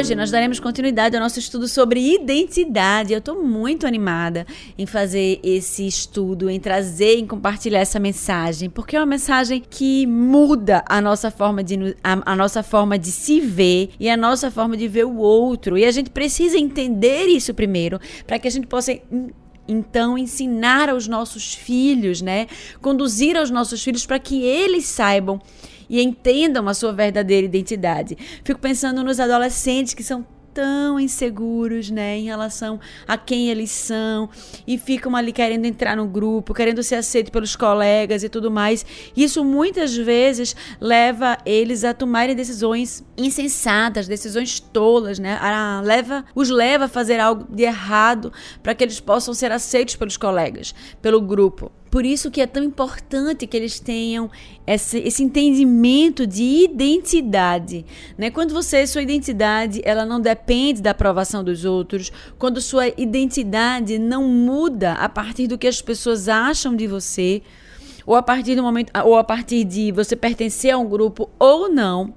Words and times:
Hoje 0.00 0.14
nós 0.14 0.30
daremos 0.30 0.58
continuidade 0.58 1.14
ao 1.14 1.22
nosso 1.22 1.38
estudo 1.38 1.68
sobre 1.68 2.14
identidade. 2.14 3.12
Eu 3.12 3.18
estou 3.18 3.44
muito 3.44 3.86
animada 3.86 4.46
em 4.78 4.86
fazer 4.86 5.38
esse 5.42 5.86
estudo, 5.86 6.48
em 6.48 6.58
trazer, 6.58 7.18
em 7.18 7.26
compartilhar 7.26 7.80
essa 7.80 8.00
mensagem, 8.00 8.70
porque 8.70 8.96
é 8.96 8.98
uma 8.98 9.04
mensagem 9.04 9.60
que 9.60 10.06
muda 10.06 10.82
a 10.88 11.02
nossa 11.02 11.30
forma 11.30 11.62
de 11.62 11.94
a, 12.02 12.32
a 12.32 12.34
nossa 12.34 12.62
forma 12.62 12.98
de 12.98 13.12
se 13.12 13.40
ver 13.40 13.90
e 14.00 14.08
a 14.08 14.16
nossa 14.16 14.50
forma 14.50 14.74
de 14.74 14.88
ver 14.88 15.04
o 15.04 15.18
outro. 15.18 15.76
E 15.76 15.84
a 15.84 15.90
gente 15.90 16.08
precisa 16.08 16.56
entender 16.56 17.26
isso 17.26 17.52
primeiro 17.52 18.00
para 18.26 18.38
que 18.38 18.48
a 18.48 18.50
gente 18.50 18.66
possa 18.66 18.98
então 19.68 20.16
ensinar 20.16 20.88
aos 20.88 21.06
nossos 21.06 21.54
filhos, 21.54 22.22
né? 22.22 22.46
Conduzir 22.80 23.36
aos 23.36 23.50
nossos 23.50 23.84
filhos 23.84 24.06
para 24.06 24.18
que 24.18 24.42
eles 24.42 24.86
saibam 24.86 25.38
e 25.90 26.00
entendam 26.00 26.68
a 26.68 26.72
sua 26.74 26.92
verdadeira 26.92 27.44
identidade. 27.44 28.16
Fico 28.44 28.60
pensando 28.60 29.02
nos 29.02 29.18
adolescentes 29.18 29.92
que 29.92 30.04
são 30.04 30.24
tão 30.52 30.98
inseguros, 30.98 31.90
né, 31.90 32.18
em 32.18 32.24
relação 32.24 32.80
a 33.06 33.16
quem 33.16 33.48
eles 33.48 33.70
são 33.70 34.28
e 34.66 34.76
ficam 34.78 35.14
ali 35.14 35.32
querendo 35.32 35.64
entrar 35.64 35.96
no 35.96 36.06
grupo, 36.06 36.54
querendo 36.54 36.82
ser 36.82 36.96
aceito 36.96 37.30
pelos 37.30 37.56
colegas 37.56 38.22
e 38.22 38.28
tudo 38.28 38.50
mais. 38.50 38.84
Isso 39.16 39.44
muitas 39.44 39.96
vezes 39.96 40.54
leva 40.80 41.38
eles 41.44 41.84
a 41.84 41.94
tomarem 41.94 42.34
decisões 42.34 43.04
insensatas, 43.16 44.08
decisões 44.08 44.60
tolas, 44.60 45.18
né? 45.18 45.38
A, 45.40 45.80
leva 45.84 46.24
os 46.34 46.50
leva 46.50 46.86
a 46.86 46.88
fazer 46.88 47.20
algo 47.20 47.46
de 47.54 47.62
errado 47.62 48.32
para 48.62 48.74
que 48.74 48.84
eles 48.84 49.00
possam 49.00 49.32
ser 49.34 49.52
aceitos 49.52 49.96
pelos 49.96 50.16
colegas, 50.16 50.74
pelo 51.00 51.20
grupo. 51.20 51.70
Por 51.90 52.06
isso 52.06 52.30
que 52.30 52.40
é 52.40 52.46
tão 52.46 52.62
importante 52.62 53.46
que 53.46 53.56
eles 53.56 53.80
tenham 53.80 54.30
esse, 54.64 54.98
esse 54.98 55.24
entendimento 55.24 56.24
de 56.24 56.64
identidade. 56.64 57.84
Né? 58.16 58.30
Quando 58.30 58.54
você, 58.54 58.86
sua 58.86 59.02
identidade, 59.02 59.80
ela 59.84 60.06
não 60.06 60.20
depende 60.20 60.80
da 60.80 60.92
aprovação 60.92 61.42
dos 61.42 61.64
outros, 61.64 62.12
quando 62.38 62.60
sua 62.60 62.86
identidade 62.88 63.98
não 63.98 64.28
muda 64.28 64.92
a 64.92 65.08
partir 65.08 65.48
do 65.48 65.58
que 65.58 65.66
as 65.66 65.82
pessoas 65.82 66.28
acham 66.28 66.76
de 66.76 66.86
você, 66.86 67.42
ou 68.06 68.14
a 68.14 68.22
partir 68.22 68.54
do 68.54 68.62
momento, 68.62 68.92
ou 69.04 69.16
a 69.16 69.24
partir 69.24 69.64
de 69.64 69.90
você 69.90 70.14
pertencer 70.14 70.72
a 70.72 70.78
um 70.78 70.88
grupo 70.88 71.28
ou 71.38 71.68
não, 71.68 72.14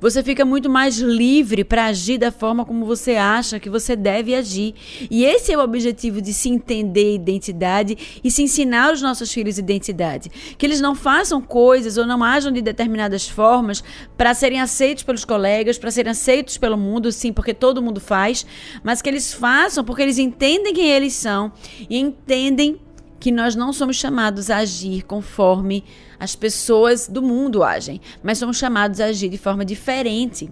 você 0.00 0.22
fica 0.22 0.44
muito 0.44 0.70
mais 0.70 0.98
livre 0.98 1.64
para 1.64 1.86
agir 1.86 2.18
da 2.18 2.30
forma 2.30 2.64
como 2.64 2.84
você 2.84 3.16
acha 3.16 3.58
que 3.58 3.68
você 3.68 3.96
deve 3.96 4.34
agir. 4.34 4.74
E 5.10 5.24
esse 5.24 5.52
é 5.52 5.58
o 5.58 5.60
objetivo 5.60 6.20
de 6.20 6.32
se 6.32 6.48
entender 6.48 7.14
identidade 7.14 8.20
e 8.22 8.30
se 8.30 8.42
ensinar 8.42 8.90
aos 8.90 9.02
nossos 9.02 9.32
filhos 9.32 9.58
identidade. 9.58 10.30
Que 10.56 10.64
eles 10.64 10.80
não 10.80 10.94
façam 10.94 11.40
coisas 11.40 11.96
ou 11.96 12.06
não 12.06 12.22
ajam 12.22 12.52
de 12.52 12.62
determinadas 12.62 13.28
formas 13.28 13.82
para 14.16 14.34
serem 14.34 14.60
aceitos 14.60 15.02
pelos 15.02 15.24
colegas, 15.24 15.78
para 15.78 15.90
serem 15.90 16.12
aceitos 16.12 16.56
pelo 16.56 16.76
mundo, 16.76 17.10
sim, 17.10 17.32
porque 17.32 17.52
todo 17.52 17.82
mundo 17.82 18.00
faz, 18.00 18.46
mas 18.82 19.02
que 19.02 19.08
eles 19.08 19.32
façam 19.32 19.84
porque 19.84 20.02
eles 20.02 20.18
entendem 20.18 20.72
quem 20.72 20.88
eles 20.90 21.14
são 21.14 21.52
e 21.90 21.98
entendem 21.98 22.80
que 23.18 23.32
nós 23.32 23.56
não 23.56 23.72
somos 23.72 23.96
chamados 23.96 24.48
a 24.50 24.58
agir 24.58 25.02
conforme 25.02 25.84
as 26.18 26.34
pessoas 26.34 27.08
do 27.08 27.22
mundo 27.22 27.62
agem, 27.62 28.00
mas 28.22 28.38
somos 28.38 28.56
chamados 28.56 29.00
a 29.00 29.06
agir 29.06 29.28
de 29.28 29.38
forma 29.38 29.64
diferente. 29.64 30.50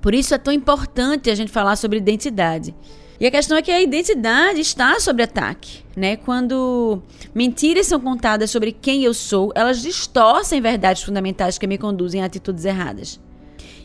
Por 0.00 0.14
isso 0.14 0.34
é 0.34 0.38
tão 0.38 0.52
importante 0.52 1.30
a 1.30 1.34
gente 1.34 1.50
falar 1.50 1.76
sobre 1.76 1.98
identidade. 1.98 2.74
E 3.20 3.26
a 3.26 3.30
questão 3.30 3.56
é 3.56 3.60
que 3.60 3.70
a 3.70 3.82
identidade 3.82 4.60
está 4.60 4.98
sob 4.98 5.22
ataque, 5.22 5.84
né? 5.94 6.16
Quando 6.16 7.02
mentiras 7.34 7.86
são 7.86 8.00
contadas 8.00 8.50
sobre 8.50 8.72
quem 8.72 9.04
eu 9.04 9.12
sou, 9.12 9.52
elas 9.54 9.82
distorcem 9.82 10.58
verdades 10.58 11.02
fundamentais 11.02 11.58
que 11.58 11.66
me 11.66 11.76
conduzem 11.76 12.22
a 12.22 12.24
atitudes 12.24 12.64
erradas. 12.64 13.20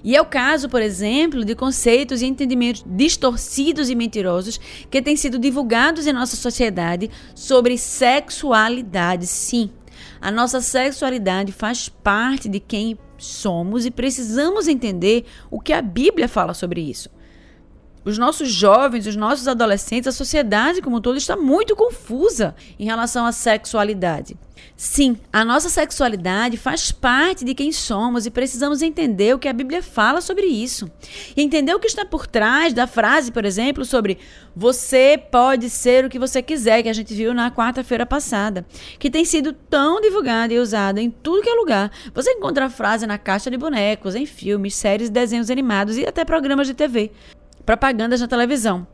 E 0.06 0.16
é 0.16 0.22
o 0.22 0.26
caso, 0.26 0.70
por 0.70 0.82
exemplo, 0.82 1.44
de 1.44 1.54
conceitos 1.54 2.22
e 2.22 2.28
entendimentos 2.28 2.86
distorcidos 2.86 3.90
e 3.90 3.96
mentirosos 3.96 4.58
que 4.90 5.02
têm 5.02 5.18
sido 5.18 5.40
divulgados 5.40 6.08
em 6.08 6.14
nossa 6.14 6.38
sociedade 6.38 7.10
sobre 7.34 7.78
sexualidade. 7.78 9.26
Sim, 9.28 9.70
a 10.22 10.32
nossa 10.32 10.62
sexualidade 10.62 11.52
faz 11.52 11.90
parte 11.90 12.48
de 12.50 12.60
quem 12.60 12.98
somos 13.18 13.86
e 13.86 13.92
precisamos 13.92 14.68
entender 14.68 15.26
o 15.50 15.60
que 15.60 15.74
a 15.74 15.82
Bíblia 15.82 16.28
fala 16.28 16.54
sobre 16.54 16.82
isso 16.82 17.10
os 18.06 18.20
nossos 18.20 18.50
jovens, 18.52 19.08
os 19.08 19.16
nossos 19.16 19.48
adolescentes, 19.48 20.08
a 20.08 20.12
sociedade 20.12 20.80
como 20.80 20.98
um 20.98 21.02
todo 21.02 21.18
está 21.18 21.36
muito 21.36 21.76
confusa 21.76 22.56
em 22.80 22.86
relação 22.86 23.26
à 23.26 23.32
sexualidade. 23.32 24.38
Sim, 24.78 25.18
a 25.32 25.46
nossa 25.46 25.70
sexualidade 25.70 26.58
faz 26.58 26.92
parte 26.92 27.46
de 27.46 27.54
quem 27.54 27.72
somos 27.72 28.26
e 28.26 28.32
precisamos 28.32 28.82
entender 28.82 29.34
o 29.34 29.40
que 29.40 29.48
a 29.48 29.54
Bíblia 29.54 29.82
fala 29.82 30.20
sobre 30.20 30.46
isso. 30.46 30.92
E 31.36 31.42
entender 31.42 31.74
o 31.74 31.80
que 31.80 31.88
está 31.88 32.06
por 32.06 32.28
trás 32.28 32.74
da 32.74 32.86
frase, 32.86 33.32
por 33.32 33.46
exemplo, 33.46 33.86
sobre 33.86 34.18
você 34.56 35.18
pode 35.32 35.70
ser 35.70 36.06
o 36.06 36.10
que 36.10 36.20
você 36.20 36.42
quiser, 36.42 36.84
que 36.84 36.90
a 36.90 36.94
gente 36.94 37.14
viu 37.14 37.34
na 37.34 37.50
quarta-feira 37.52 38.06
passada, 38.06 38.66
que 39.00 39.10
tem 39.10 39.24
sido 39.24 39.54
tão 39.54 40.02
divulgada 40.02 40.54
e 40.54 40.60
usada 40.60 41.02
em 41.02 41.10
tudo 41.10 41.42
que 41.42 41.50
é 41.50 41.54
lugar. 41.54 41.92
Você 42.14 42.32
encontra 42.32 42.66
a 42.66 42.70
frase 42.70 43.08
na 43.08 43.18
caixa 43.18 43.50
de 43.50 43.58
bonecos, 43.58 44.16
em 44.16 44.26
filmes, 44.26 44.76
séries, 44.76 45.10
desenhos 45.10 45.50
animados 45.50 45.98
e 45.98 46.06
até 46.06 46.26
programas 46.26 46.68
de 46.68 46.74
TV 46.74 47.12
propagandas 47.66 48.22
na 48.22 48.28
televisão. 48.28 48.88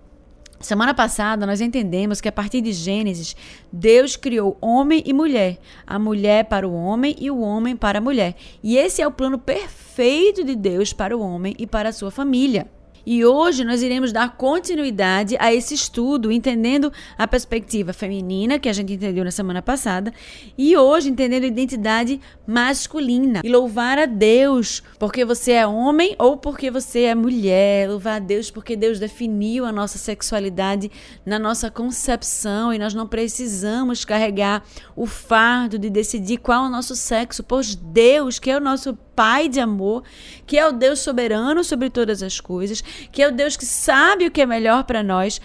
Semana 0.61 0.93
passada 0.93 1.45
nós 1.45 1.59
entendemos 1.59 2.21
que 2.21 2.29
a 2.29 2.31
partir 2.31 2.61
de 2.61 2.71
Gênesis, 2.71 3.35
Deus 3.71 4.15
criou 4.15 4.57
homem 4.61 5.01
e 5.05 5.13
mulher, 5.13 5.57
a 5.85 5.97
mulher 5.97 6.45
para 6.45 6.67
o 6.67 6.73
homem 6.73 7.15
e 7.19 7.31
o 7.31 7.39
homem 7.39 7.75
para 7.75 7.97
a 7.97 8.01
mulher. 8.01 8.35
E 8.61 8.77
esse 8.77 9.01
é 9.01 9.07
o 9.07 9.11
plano 9.11 9.39
perfeito 9.39 10.43
de 10.43 10.55
Deus 10.55 10.93
para 10.93 11.17
o 11.17 11.21
homem 11.21 11.55
e 11.57 11.65
para 11.65 11.89
a 11.89 11.93
sua 11.93 12.11
família. 12.11 12.67
E 13.05 13.25
hoje 13.25 13.63
nós 13.63 13.81
iremos 13.81 14.11
dar 14.11 14.35
continuidade 14.35 15.35
a 15.39 15.53
esse 15.53 15.73
estudo, 15.73 16.31
entendendo 16.31 16.91
a 17.17 17.27
perspectiva 17.27 17.93
feminina, 17.93 18.59
que 18.59 18.69
a 18.69 18.73
gente 18.73 18.93
entendeu 18.93 19.23
na 19.23 19.31
semana 19.31 19.61
passada, 19.61 20.13
e 20.57 20.75
hoje 20.77 21.09
entendendo 21.09 21.43
a 21.43 21.47
identidade 21.47 22.19
masculina. 22.45 23.41
E 23.43 23.49
louvar 23.49 23.97
a 23.97 24.05
Deus 24.05 24.83
porque 24.99 25.25
você 25.25 25.53
é 25.53 25.67
homem 25.67 26.15
ou 26.19 26.37
porque 26.37 26.69
você 26.69 27.03
é 27.03 27.15
mulher. 27.15 27.89
Louvar 27.89 28.17
a 28.17 28.19
Deus 28.19 28.51
porque 28.51 28.75
Deus 28.75 28.99
definiu 28.99 29.65
a 29.65 29.71
nossa 29.71 29.97
sexualidade 29.97 30.91
na 31.25 31.39
nossa 31.39 31.71
concepção 31.71 32.73
e 32.73 32.79
nós 32.79 32.93
não 32.93 33.07
precisamos 33.07 34.05
carregar 34.05 34.63
o 34.95 35.05
fardo 35.05 35.79
de 35.79 35.89
decidir 35.89 36.37
qual 36.37 36.65
é 36.65 36.67
o 36.67 36.71
nosso 36.71 36.95
sexo, 36.95 37.43
pois 37.43 37.75
Deus, 37.75 38.39
que 38.39 38.51
é 38.51 38.57
o 38.57 38.61
nosso 38.61 38.97
Pai 39.21 39.47
de 39.47 39.59
amor, 39.59 40.03
que 40.47 40.57
é 40.57 40.67
o 40.67 40.71
Deus 40.71 40.97
soberano 40.97 41.63
sobre 41.63 41.91
todas 41.91 42.23
as 42.23 42.39
coisas, 42.39 42.81
que 43.11 43.21
é 43.21 43.27
o 43.27 43.31
Deus 43.31 43.55
que 43.55 43.67
sabe 43.67 44.25
o 44.25 44.31
que 44.31 44.41
é 44.41 44.47
melhor 44.47 44.83
para 44.83 45.03
nós. 45.03 45.39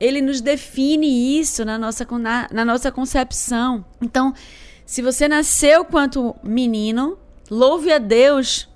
Ele 0.00 0.22
nos 0.22 0.40
define 0.40 1.38
isso 1.38 1.62
na 1.62 1.76
nossa, 1.76 2.06
na, 2.18 2.48
na 2.50 2.64
nossa 2.64 2.90
concepção. 2.90 3.84
Então, 4.00 4.32
se 4.86 5.02
você 5.02 5.28
nasceu 5.28 5.84
quanto 5.84 6.34
menino, 6.42 7.18
louve 7.50 7.92
a 7.92 7.98
Deus 7.98 8.70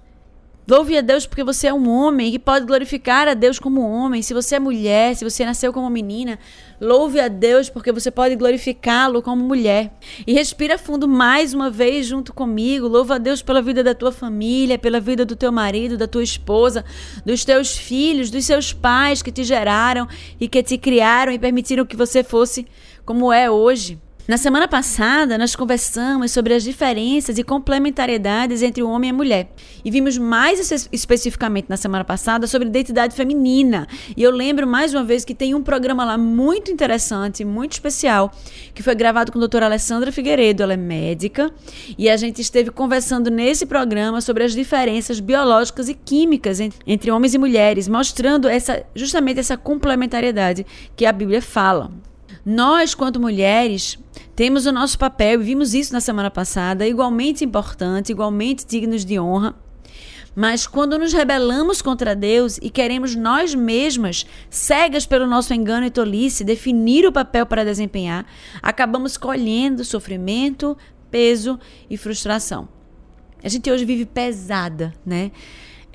Louve 0.66 0.96
a 0.96 1.02
Deus 1.02 1.26
porque 1.26 1.44
você 1.44 1.66
é 1.66 1.74
um 1.74 1.90
homem 1.90 2.34
e 2.34 2.38
pode 2.38 2.64
glorificar 2.64 3.28
a 3.28 3.34
Deus 3.34 3.58
como 3.58 3.82
homem. 3.82 4.22
Se 4.22 4.32
você 4.32 4.54
é 4.54 4.58
mulher, 4.58 5.14
se 5.14 5.22
você 5.22 5.44
nasceu 5.44 5.74
como 5.74 5.90
menina, 5.90 6.38
louve 6.80 7.20
a 7.20 7.28
Deus 7.28 7.68
porque 7.68 7.92
você 7.92 8.10
pode 8.10 8.36
glorificá-lo 8.36 9.22
como 9.22 9.44
mulher. 9.44 9.92
E 10.26 10.32
respira 10.32 10.78
fundo 10.78 11.08
mais 11.08 11.54
uma 11.54 11.70
vez 11.70 12.06
junto 12.06 12.32
comigo. 12.32 12.88
Louva 12.88 13.16
a 13.16 13.18
Deus 13.18 13.42
pela 13.42 13.62
vida 13.62 13.82
da 13.82 13.94
tua 13.94 14.12
família, 14.12 14.78
pela 14.78 15.00
vida 15.00 15.24
do 15.24 15.36
teu 15.36 15.52
marido, 15.52 15.96
da 15.96 16.06
tua 16.06 16.22
esposa, 16.22 16.84
dos 17.24 17.44
teus 17.44 17.76
filhos, 17.76 18.30
dos 18.30 18.44
seus 18.44 18.72
pais 18.72 19.22
que 19.22 19.32
te 19.32 19.44
geraram 19.44 20.08
e 20.40 20.48
que 20.48 20.62
te 20.62 20.78
criaram 20.78 21.32
e 21.32 21.38
permitiram 21.38 21.86
que 21.86 21.96
você 21.96 22.22
fosse 22.22 22.66
como 23.04 23.32
é 23.32 23.50
hoje. 23.50 23.98
Na 24.26 24.38
semana 24.38 24.66
passada, 24.66 25.36
nós 25.36 25.54
conversamos 25.54 26.30
sobre 26.30 26.54
as 26.54 26.64
diferenças 26.64 27.36
e 27.36 27.44
complementariedades 27.44 28.62
entre 28.62 28.82
o 28.82 28.88
homem 28.88 29.10
e 29.10 29.12
a 29.12 29.14
mulher. 29.14 29.52
E 29.84 29.90
vimos 29.90 30.16
mais 30.16 30.88
especificamente 30.90 31.66
na 31.68 31.76
semana 31.76 32.04
passada 32.04 32.46
sobre 32.46 32.66
identidade 32.66 33.14
feminina. 33.14 33.86
E 34.16 34.22
eu 34.22 34.30
lembro 34.30 34.66
mais 34.66 34.94
uma 34.94 35.04
vez 35.04 35.26
que 35.26 35.34
tem 35.34 35.54
um 35.54 35.62
programa 35.62 36.06
lá 36.06 36.16
muito 36.16 36.70
interessante, 36.70 37.44
muito 37.44 37.72
especial, 37.72 38.32
que 38.74 38.82
foi 38.82 38.94
gravado 38.94 39.30
com 39.30 39.36
a 39.36 39.40
doutora 39.40 39.66
Alessandra 39.66 40.10
Figueiredo. 40.10 40.62
Ela 40.62 40.72
é 40.72 40.78
médica. 40.78 41.52
E 41.98 42.08
a 42.08 42.16
gente 42.16 42.40
esteve 42.40 42.70
conversando 42.70 43.30
nesse 43.30 43.66
programa 43.66 44.22
sobre 44.22 44.42
as 44.42 44.54
diferenças 44.54 45.20
biológicas 45.20 45.90
e 45.90 45.92
químicas 45.92 46.60
entre 46.86 47.10
homens 47.10 47.34
e 47.34 47.38
mulheres, 47.38 47.88
mostrando 47.88 48.48
essa, 48.48 48.86
justamente 48.94 49.38
essa 49.38 49.58
complementariedade 49.58 50.64
que 50.96 51.04
a 51.04 51.12
Bíblia 51.12 51.42
fala. 51.42 51.92
Nós, 52.44 52.94
quanto 52.94 53.18
mulheres, 53.18 53.98
temos 54.36 54.66
o 54.66 54.72
nosso 54.72 54.98
papel, 54.98 55.40
e 55.40 55.44
vimos 55.44 55.72
isso 55.72 55.92
na 55.92 56.00
semana 56.00 56.30
passada, 56.30 56.86
igualmente 56.86 57.44
importante, 57.44 58.12
igualmente 58.12 58.66
dignos 58.66 59.04
de 59.04 59.18
honra. 59.18 59.54
Mas 60.36 60.66
quando 60.66 60.98
nos 60.98 61.12
rebelamos 61.12 61.80
contra 61.80 62.14
Deus 62.14 62.58
e 62.60 62.68
queremos 62.68 63.14
nós 63.14 63.54
mesmas, 63.54 64.26
cegas 64.50 65.06
pelo 65.06 65.26
nosso 65.26 65.54
engano 65.54 65.86
e 65.86 65.90
tolice, 65.90 66.42
definir 66.42 67.06
o 67.06 67.12
papel 67.12 67.46
para 67.46 67.64
desempenhar, 67.64 68.26
acabamos 68.60 69.16
colhendo 69.16 69.84
sofrimento, 69.84 70.76
peso 71.10 71.58
e 71.88 71.96
frustração. 71.96 72.68
A 73.42 73.48
gente 73.48 73.70
hoje 73.70 73.84
vive 73.84 74.04
pesada, 74.04 74.92
né? 75.06 75.30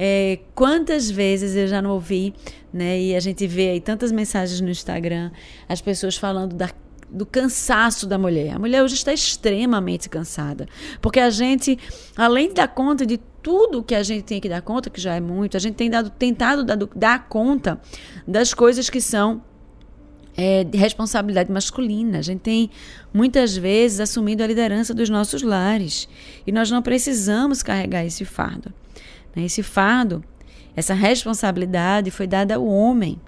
É, 0.01 0.40
quantas 0.56 1.12
vezes 1.12 1.57
eu 1.57 1.68
já 1.68 1.81
não 1.81 1.92
ouvi, 1.92 2.34
né? 2.72 3.00
E 3.00 3.16
a 3.16 3.19
gente 3.19 3.46
vê 3.46 3.72
aí 3.72 3.81
tantas 3.81 4.13
mensagens 4.13 4.62
no 4.62 4.69
Instagram, 4.69 5.30
as 5.68 5.81
pessoas 5.81 6.16
falando 6.16 6.56
da 6.56 6.69
do 7.12 7.25
cansaço 7.25 8.06
da 8.06 8.18
mulher. 8.18 8.56
A 8.56 8.60
mulher 8.60 8.84
hoje 8.84 8.94
está 8.94 9.12
extremamente 9.12 10.07
cansada. 10.07 10.68
Porque 11.01 11.19
a 11.19 11.31
gente, 11.31 11.78
além 12.16 12.50
de 12.50 12.54
dar 12.56 12.68
conta 12.68 13.04
de 13.06 13.19
tudo 13.42 13.84
que 13.84 13.96
a 13.96 14.04
gente 14.04 14.24
tem 14.24 14.40
que 14.40 14.48
dar 14.48 14.62
conta, 14.62 14.90
que 14.90 15.01
já 15.01 15.16
é 15.16 15.19
muito, 15.19 15.57
a 15.57 15.60
gente 15.60 15.75
tem 15.75 15.90
dado, 15.90 16.10
tentado 16.12 16.63
dar, 16.63 16.78
dar 16.96 17.28
conta 17.28 17.81
das 18.28 18.54
coisas 18.54 18.90
que 18.90 19.01
são 19.01 19.42
é, 20.38 20.63
de 20.63 20.78
responsabilidade 20.78 21.51
masculina. 21.51 22.19
A 22.19 22.22
gente 22.22 22.42
tem 22.42 22.69
muitas 23.13 23.57
vezes 23.57 24.00
assumido 24.00 24.44
a 24.44 24.48
liderança 24.48 24.94
dos 24.94 25.10
nossos 25.10 25.42
lares. 25.42 26.07
E 26.46 26.51
nós 26.51 26.69
não 26.69 26.81
precisamos 26.81 27.63
carregar 27.63 28.06
esse 28.06 28.24
fardo. 28.24 28.72
Né? 29.35 29.45
Esse 29.45 29.63
fardo, 29.63 30.23
essa 30.75 30.93
responsabilidade 30.93 32.11
foi 32.11 32.27
dada 32.27 32.55
ao 32.55 32.65
homem. 32.65 33.19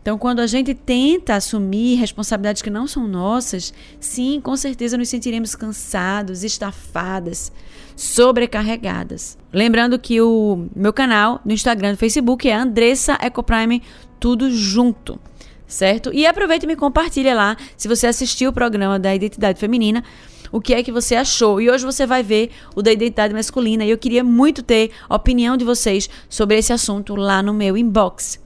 Então, 0.00 0.16
quando 0.16 0.38
a 0.38 0.46
gente 0.46 0.72
tenta 0.72 1.34
assumir 1.34 1.96
responsabilidades 1.96 2.62
que 2.62 2.70
não 2.70 2.86
são 2.86 3.08
nossas, 3.08 3.74
sim, 3.98 4.40
com 4.40 4.56
certeza 4.56 4.96
nos 4.96 5.08
sentiremos 5.08 5.56
cansados, 5.56 6.44
estafadas, 6.44 7.50
sobrecarregadas. 7.96 9.36
Lembrando 9.52 9.98
que 9.98 10.20
o 10.20 10.68
meu 10.76 10.92
canal 10.92 11.40
no 11.44 11.52
Instagram 11.52 11.94
e 11.94 11.96
Facebook 11.96 12.48
é 12.48 12.54
Andressa 12.54 13.18
Ecoprime, 13.20 13.82
tudo 14.20 14.48
junto 14.48 15.18
certo? 15.66 16.12
E 16.12 16.26
aproveita 16.26 16.64
e 16.64 16.68
me 16.68 16.76
compartilha 16.76 17.34
lá, 17.34 17.56
se 17.76 17.88
você 17.88 18.06
assistiu 18.06 18.50
o 18.50 18.52
programa 18.52 18.98
da 18.98 19.14
identidade 19.14 19.58
feminina, 19.58 20.04
o 20.50 20.60
que 20.60 20.74
é 20.74 20.82
que 20.82 20.92
você 20.92 21.14
achou. 21.14 21.60
E 21.60 21.70
hoje 21.70 21.84
você 21.84 22.06
vai 22.06 22.22
ver 22.22 22.50
o 22.74 22.82
da 22.82 22.92
identidade 22.92 23.34
masculina 23.34 23.84
e 23.84 23.90
eu 23.90 23.98
queria 23.98 24.24
muito 24.24 24.62
ter 24.62 24.90
a 25.08 25.14
opinião 25.16 25.56
de 25.56 25.64
vocês 25.64 26.08
sobre 26.28 26.58
esse 26.58 26.72
assunto 26.72 27.14
lá 27.14 27.42
no 27.42 27.52
meu 27.52 27.76
inbox. 27.76 28.40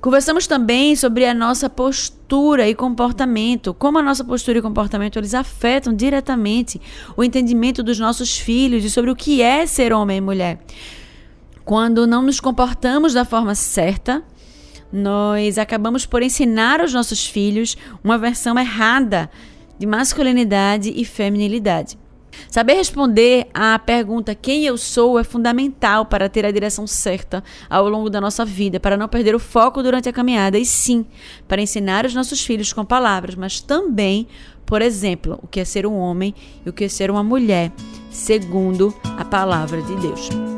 Conversamos 0.00 0.46
também 0.46 0.94
sobre 0.94 1.24
a 1.26 1.34
nossa 1.34 1.68
postura 1.68 2.68
e 2.68 2.74
comportamento, 2.74 3.74
como 3.74 3.98
a 3.98 4.02
nossa 4.02 4.22
postura 4.22 4.58
e 4.58 4.62
comportamento 4.62 5.18
eles 5.18 5.34
afetam 5.34 5.92
diretamente 5.92 6.80
o 7.16 7.24
entendimento 7.24 7.82
dos 7.82 7.98
nossos 7.98 8.38
filhos 8.38 8.84
e 8.84 8.90
sobre 8.90 9.10
o 9.10 9.16
que 9.16 9.42
é 9.42 9.66
ser 9.66 9.92
homem 9.92 10.18
e 10.18 10.20
mulher. 10.20 10.60
Quando 11.64 12.06
não 12.06 12.22
nos 12.22 12.38
comportamos 12.38 13.12
da 13.12 13.24
forma 13.24 13.56
certa, 13.56 14.22
nós 14.92 15.58
acabamos 15.58 16.06
por 16.06 16.22
ensinar 16.22 16.80
aos 16.80 16.94
nossos 16.94 17.26
filhos 17.26 17.76
uma 18.02 18.16
versão 18.16 18.58
errada 18.58 19.28
de 19.78 19.86
masculinidade 19.86 20.92
e 20.94 21.04
feminilidade. 21.04 21.98
Saber 22.50 22.74
responder 22.74 23.48
à 23.52 23.78
pergunta 23.78 24.34
quem 24.34 24.64
eu 24.64 24.76
sou 24.78 25.18
é 25.18 25.24
fundamental 25.24 26.06
para 26.06 26.28
ter 26.28 26.44
a 26.44 26.50
direção 26.50 26.86
certa 26.86 27.42
ao 27.68 27.88
longo 27.88 28.08
da 28.08 28.20
nossa 28.20 28.44
vida, 28.44 28.78
para 28.78 28.96
não 28.96 29.08
perder 29.08 29.34
o 29.34 29.38
foco 29.38 29.82
durante 29.82 30.08
a 30.08 30.12
caminhada 30.12 30.58
e 30.58 30.64
sim, 30.64 31.04
para 31.46 31.60
ensinar 31.60 32.06
os 32.06 32.14
nossos 32.14 32.44
filhos 32.44 32.72
com 32.72 32.84
palavras, 32.84 33.34
mas 33.34 33.60
também, 33.60 34.26
por 34.64 34.82
exemplo, 34.82 35.38
o 35.42 35.46
que 35.46 35.60
é 35.60 35.64
ser 35.64 35.86
um 35.86 35.96
homem 35.96 36.34
e 36.64 36.68
o 36.68 36.72
que 36.72 36.84
é 36.84 36.88
ser 36.88 37.10
uma 37.10 37.22
mulher, 37.22 37.72
segundo 38.10 38.94
a 39.16 39.24
palavra 39.24 39.82
de 39.82 39.96
Deus. 39.96 40.57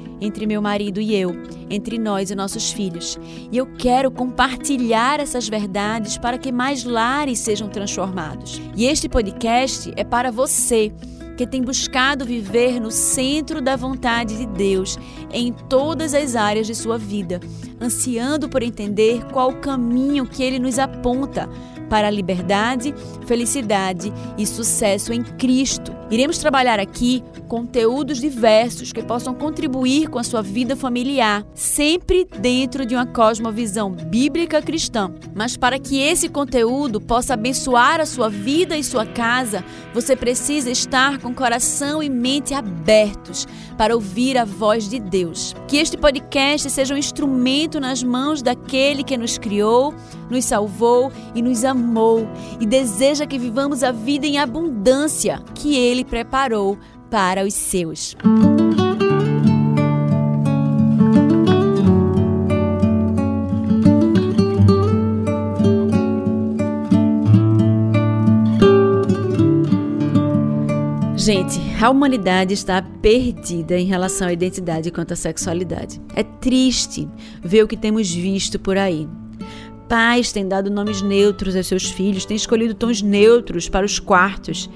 entre 0.21 0.45
meu 0.45 0.61
marido 0.61 1.01
e 1.01 1.15
eu, 1.15 1.33
entre 1.69 1.97
nós 1.97 2.29
e 2.29 2.35
nossos 2.35 2.71
filhos. 2.71 3.19
E 3.51 3.57
eu 3.57 3.65
quero 3.65 4.11
compartilhar 4.11 5.19
essas 5.19 5.49
verdades 5.49 6.17
para 6.17 6.37
que 6.37 6.51
mais 6.51 6.83
lares 6.83 7.39
sejam 7.39 7.67
transformados. 7.67 8.61
E 8.75 8.85
este 8.85 9.09
podcast 9.09 9.91
é 9.97 10.03
para 10.03 10.31
você 10.31 10.93
que 11.41 11.47
tem 11.47 11.63
buscado 11.63 12.23
viver 12.23 12.79
no 12.79 12.91
centro 12.91 13.63
da 13.63 13.75
vontade 13.75 14.37
de 14.37 14.45
Deus 14.45 14.95
em 15.33 15.51
todas 15.51 16.13
as 16.13 16.35
áreas 16.35 16.67
de 16.67 16.75
sua 16.75 16.99
vida, 16.99 17.39
ansiando 17.81 18.47
por 18.47 18.61
entender 18.61 19.25
qual 19.31 19.49
o 19.49 19.59
caminho 19.59 20.27
que 20.27 20.43
ele 20.43 20.59
nos 20.59 20.77
aponta 20.77 21.49
para 21.91 22.07
a 22.07 22.11
liberdade, 22.11 22.95
felicidade 23.25 24.13
e 24.37 24.47
sucesso 24.47 25.11
em 25.11 25.21
Cristo. 25.21 25.93
Iremos 26.09 26.37
trabalhar 26.37 26.79
aqui 26.79 27.21
conteúdos 27.49 28.21
diversos 28.21 28.93
que 28.93 29.03
possam 29.03 29.33
contribuir 29.33 30.07
com 30.07 30.17
a 30.17 30.23
sua 30.23 30.41
vida 30.41 30.73
familiar, 30.73 31.45
sempre 31.53 32.25
dentro 32.39 32.85
de 32.85 32.95
uma 32.95 33.05
cosmovisão 33.05 33.91
bíblica 33.91 34.61
cristã. 34.61 35.13
Mas 35.35 35.57
para 35.57 35.77
que 35.77 35.99
esse 35.99 36.29
conteúdo 36.29 37.01
possa 37.01 37.33
abençoar 37.33 37.99
a 37.99 38.05
sua 38.05 38.29
vida 38.29 38.77
e 38.77 38.83
sua 38.85 39.05
casa, 39.05 39.61
você 39.93 40.15
precisa 40.15 40.71
estar 40.71 41.19
com 41.19 41.30
coração 41.33 42.01
e 42.01 42.09
mente 42.09 42.53
abertos 42.53 43.47
para 43.77 43.95
ouvir 43.95 44.37
a 44.37 44.45
voz 44.45 44.89
de 44.89 44.99
Deus. 44.99 45.55
Que 45.67 45.77
este 45.77 45.97
podcast 45.97 46.69
seja 46.69 46.93
um 46.93 46.97
instrumento 46.97 47.79
nas 47.79 48.03
mãos 48.03 48.41
daquele 48.41 49.03
que 49.03 49.17
nos 49.17 49.37
criou, 49.37 49.93
nos 50.29 50.45
salvou 50.45 51.11
e 51.35 51.41
nos 51.41 51.63
amou 51.63 52.27
e 52.59 52.65
deseja 52.65 53.25
que 53.25 53.37
vivamos 53.37 53.83
a 53.83 53.91
vida 53.91 54.25
em 54.25 54.37
abundância 54.37 55.41
que 55.55 55.75
ele 55.75 56.03
preparou 56.03 56.77
para 57.09 57.45
os 57.45 57.53
seus. 57.53 58.15
Gente, 71.21 71.59
a 71.79 71.87
humanidade 71.87 72.55
está 72.55 72.81
perdida 72.81 73.77
em 73.77 73.85
relação 73.85 74.27
à 74.27 74.33
identidade 74.33 74.89
quanto 74.89 75.13
à 75.13 75.15
sexualidade. 75.15 76.01
É 76.15 76.23
triste 76.23 77.07
ver 77.43 77.63
o 77.63 77.67
que 77.67 77.77
temos 77.77 78.11
visto 78.11 78.57
por 78.57 78.75
aí. 78.75 79.07
Pais 79.87 80.31
têm 80.31 80.47
dado 80.47 80.71
nomes 80.71 81.03
neutros 81.03 81.55
aos 81.55 81.67
seus 81.67 81.91
filhos, 81.91 82.25
têm 82.25 82.35
escolhido 82.35 82.73
tons 82.73 83.03
neutros 83.03 83.69
para 83.69 83.85
os 83.85 83.99
quartos 83.99 84.67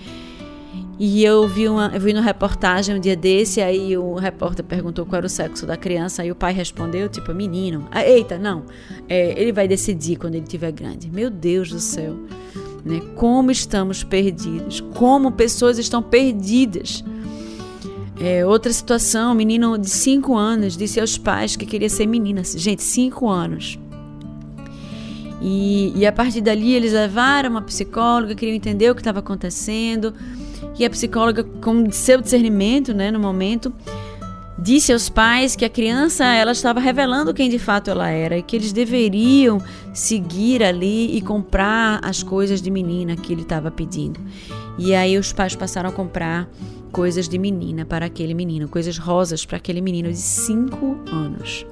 e 0.99 1.25
eu 1.25 1.47
vi 1.47 1.67
uma, 1.67 1.89
eu 1.91 1.99
vi 1.99 2.13
uma 2.13 2.21
reportagem 2.21 2.95
um 2.95 2.99
dia 2.99 3.15
desse, 3.15 3.59
aí 3.59 3.97
o 3.97 4.13
repórter 4.13 4.63
perguntou 4.63 5.03
qual 5.03 5.17
era 5.17 5.25
o 5.25 5.29
sexo 5.29 5.65
da 5.65 5.75
criança, 5.75 6.21
aí 6.21 6.31
o 6.31 6.35
pai 6.35 6.53
respondeu, 6.53 7.09
tipo, 7.09 7.33
menino. 7.33 7.87
Ah, 7.89 8.05
eita, 8.05 8.37
não. 8.37 8.65
É, 9.09 9.33
ele 9.41 9.51
vai 9.51 9.67
decidir 9.67 10.17
quando 10.17 10.35
ele 10.35 10.45
tiver 10.45 10.71
grande. 10.71 11.09
Meu 11.09 11.31
Deus 11.31 11.71
do 11.71 11.79
céu. 11.79 12.15
Né? 12.85 13.01
Como 13.15 13.49
estamos 13.49 14.03
perdidos. 14.03 14.79
Como 14.93 15.31
pessoas 15.31 15.79
estão 15.79 16.03
perdidas. 16.03 17.03
É, 18.19 18.45
outra 18.45 18.71
situação, 18.71 19.33
um 19.33 19.35
menino 19.35 19.77
de 19.77 19.89
5 19.89 20.37
anos 20.37 20.77
disse 20.77 21.01
aos 21.01 21.17
pais 21.17 21.55
que 21.55 21.65
queria 21.65 21.89
ser 21.89 22.05
menina. 22.05 22.43
Gente, 22.43 22.83
5 22.83 23.27
anos. 23.27 23.79
E, 25.41 25.91
e 25.95 26.05
a 26.05 26.11
partir 26.11 26.41
dali 26.41 26.73
eles 26.73 26.93
levaram 26.93 27.49
uma 27.49 27.61
psicóloga, 27.61 28.33
queriam 28.35 28.55
entender 28.55 28.89
o 28.89 28.95
que 28.95 29.01
estava 29.01 29.19
acontecendo. 29.19 30.13
E 30.77 30.85
a 30.85 30.89
psicóloga, 30.89 31.43
com 31.43 31.89
seu 31.91 32.21
discernimento, 32.21 32.93
né, 32.93 33.09
no 33.11 33.19
momento, 33.19 33.73
disse 34.57 34.93
aos 34.93 35.09
pais 35.09 35.55
que 35.55 35.65
a 35.65 35.69
criança 35.69 36.25
ela 36.25 36.51
estava 36.51 36.79
revelando 36.79 37.33
quem 37.33 37.49
de 37.49 37.59
fato 37.59 37.89
ela 37.89 38.09
era 38.09 38.37
e 38.37 38.43
que 38.43 38.55
eles 38.55 38.71
deveriam 38.71 39.61
seguir 39.93 40.63
ali 40.63 41.15
e 41.15 41.21
comprar 41.21 41.99
as 42.03 42.23
coisas 42.23 42.61
de 42.61 42.71
menina 42.71 43.15
que 43.15 43.33
ele 43.33 43.41
estava 43.41 43.69
pedindo. 43.69 44.19
E 44.77 44.93
aí 44.93 45.17
os 45.17 45.31
pais 45.31 45.55
passaram 45.55 45.89
a 45.89 45.93
comprar 45.93 46.49
coisas 46.91 47.27
de 47.27 47.37
menina 47.37 47.85
para 47.85 48.05
aquele 48.05 48.33
menino, 48.33 48.69
coisas 48.69 48.97
rosas 48.97 49.45
para 49.45 49.57
aquele 49.57 49.81
menino 49.81 50.09
de 50.09 50.17
5 50.17 50.97
anos. 51.11 51.65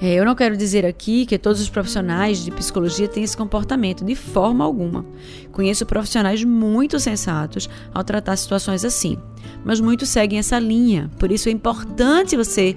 É, 0.00 0.14
eu 0.14 0.24
não 0.26 0.34
quero 0.34 0.56
dizer 0.56 0.84
aqui 0.84 1.24
que 1.24 1.38
todos 1.38 1.60
os 1.60 1.70
profissionais 1.70 2.44
de 2.44 2.50
psicologia 2.50 3.08
têm 3.08 3.24
esse 3.24 3.36
comportamento, 3.36 4.04
de 4.04 4.14
forma 4.14 4.62
alguma. 4.62 5.06
Conheço 5.52 5.86
profissionais 5.86 6.44
muito 6.44 7.00
sensatos 7.00 7.68
ao 7.94 8.04
tratar 8.04 8.36
situações 8.36 8.84
assim, 8.84 9.16
mas 9.64 9.80
muitos 9.80 10.10
seguem 10.10 10.38
essa 10.38 10.58
linha. 10.58 11.10
Por 11.18 11.32
isso 11.32 11.48
é 11.48 11.52
importante 11.52 12.36
você, 12.36 12.76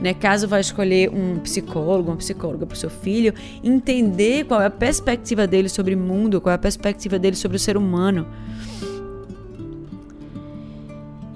né, 0.00 0.14
caso 0.14 0.46
vá 0.46 0.60
escolher 0.60 1.10
um 1.10 1.40
psicólogo, 1.40 2.10
uma 2.10 2.16
psicóloga 2.16 2.64
para 2.66 2.76
o 2.76 2.78
seu 2.78 2.90
filho, 2.90 3.34
entender 3.64 4.44
qual 4.44 4.62
é 4.62 4.66
a 4.66 4.70
perspectiva 4.70 5.48
dele 5.48 5.68
sobre 5.68 5.96
o 5.96 5.98
mundo, 5.98 6.40
qual 6.40 6.52
é 6.52 6.54
a 6.54 6.58
perspectiva 6.58 7.18
dele 7.18 7.34
sobre 7.34 7.56
o 7.56 7.60
ser 7.60 7.76
humano. 7.76 8.28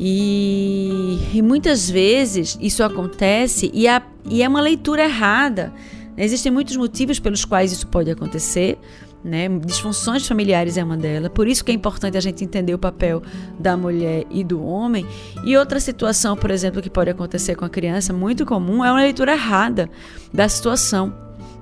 E, 0.06 1.18
e, 1.32 1.40
muitas 1.40 1.88
vezes 1.88 2.58
isso 2.60 2.84
acontece 2.84 3.70
e, 3.72 3.88
a, 3.88 4.02
e, 4.28 4.42
é 4.42 4.48
uma 4.48 4.60
leitura 4.60 5.04
errada. 5.04 5.72
Existem 6.14 6.52
muitos 6.52 6.76
motivos 6.76 7.18
pelos 7.18 7.46
quais 7.46 7.72
isso 7.72 7.86
pode 7.86 8.10
acontecer. 8.10 8.78
Né? 9.24 9.48
Disfunções 9.64 10.26
familiares 10.26 10.76
é 10.76 10.84
uma 10.84 10.98
delas. 10.98 11.32
Por 11.32 11.48
isso 11.48 11.64
que 11.64 11.72
é 11.72 11.74
importante 11.74 12.18
a 12.18 12.20
gente 12.20 12.44
entender 12.44 12.74
o 12.74 12.78
papel 12.78 13.22
da 13.58 13.78
mulher 13.78 14.26
e 14.30 14.44
do 14.44 14.62
homem. 14.62 15.06
E 15.42 15.56
outra 15.56 15.80
situação, 15.80 16.36
por 16.36 16.50
exemplo, 16.50 16.82
que 16.82 16.90
pode 16.90 17.08
acontecer 17.08 17.54
com 17.54 17.64
a 17.64 17.70
criança, 17.70 18.12
muito 18.12 18.44
comum, 18.44 18.84
é 18.84 18.90
uma 18.92 19.00
leitura 19.00 19.32
errada 19.32 19.88
da 20.30 20.46
situação 20.50 21.14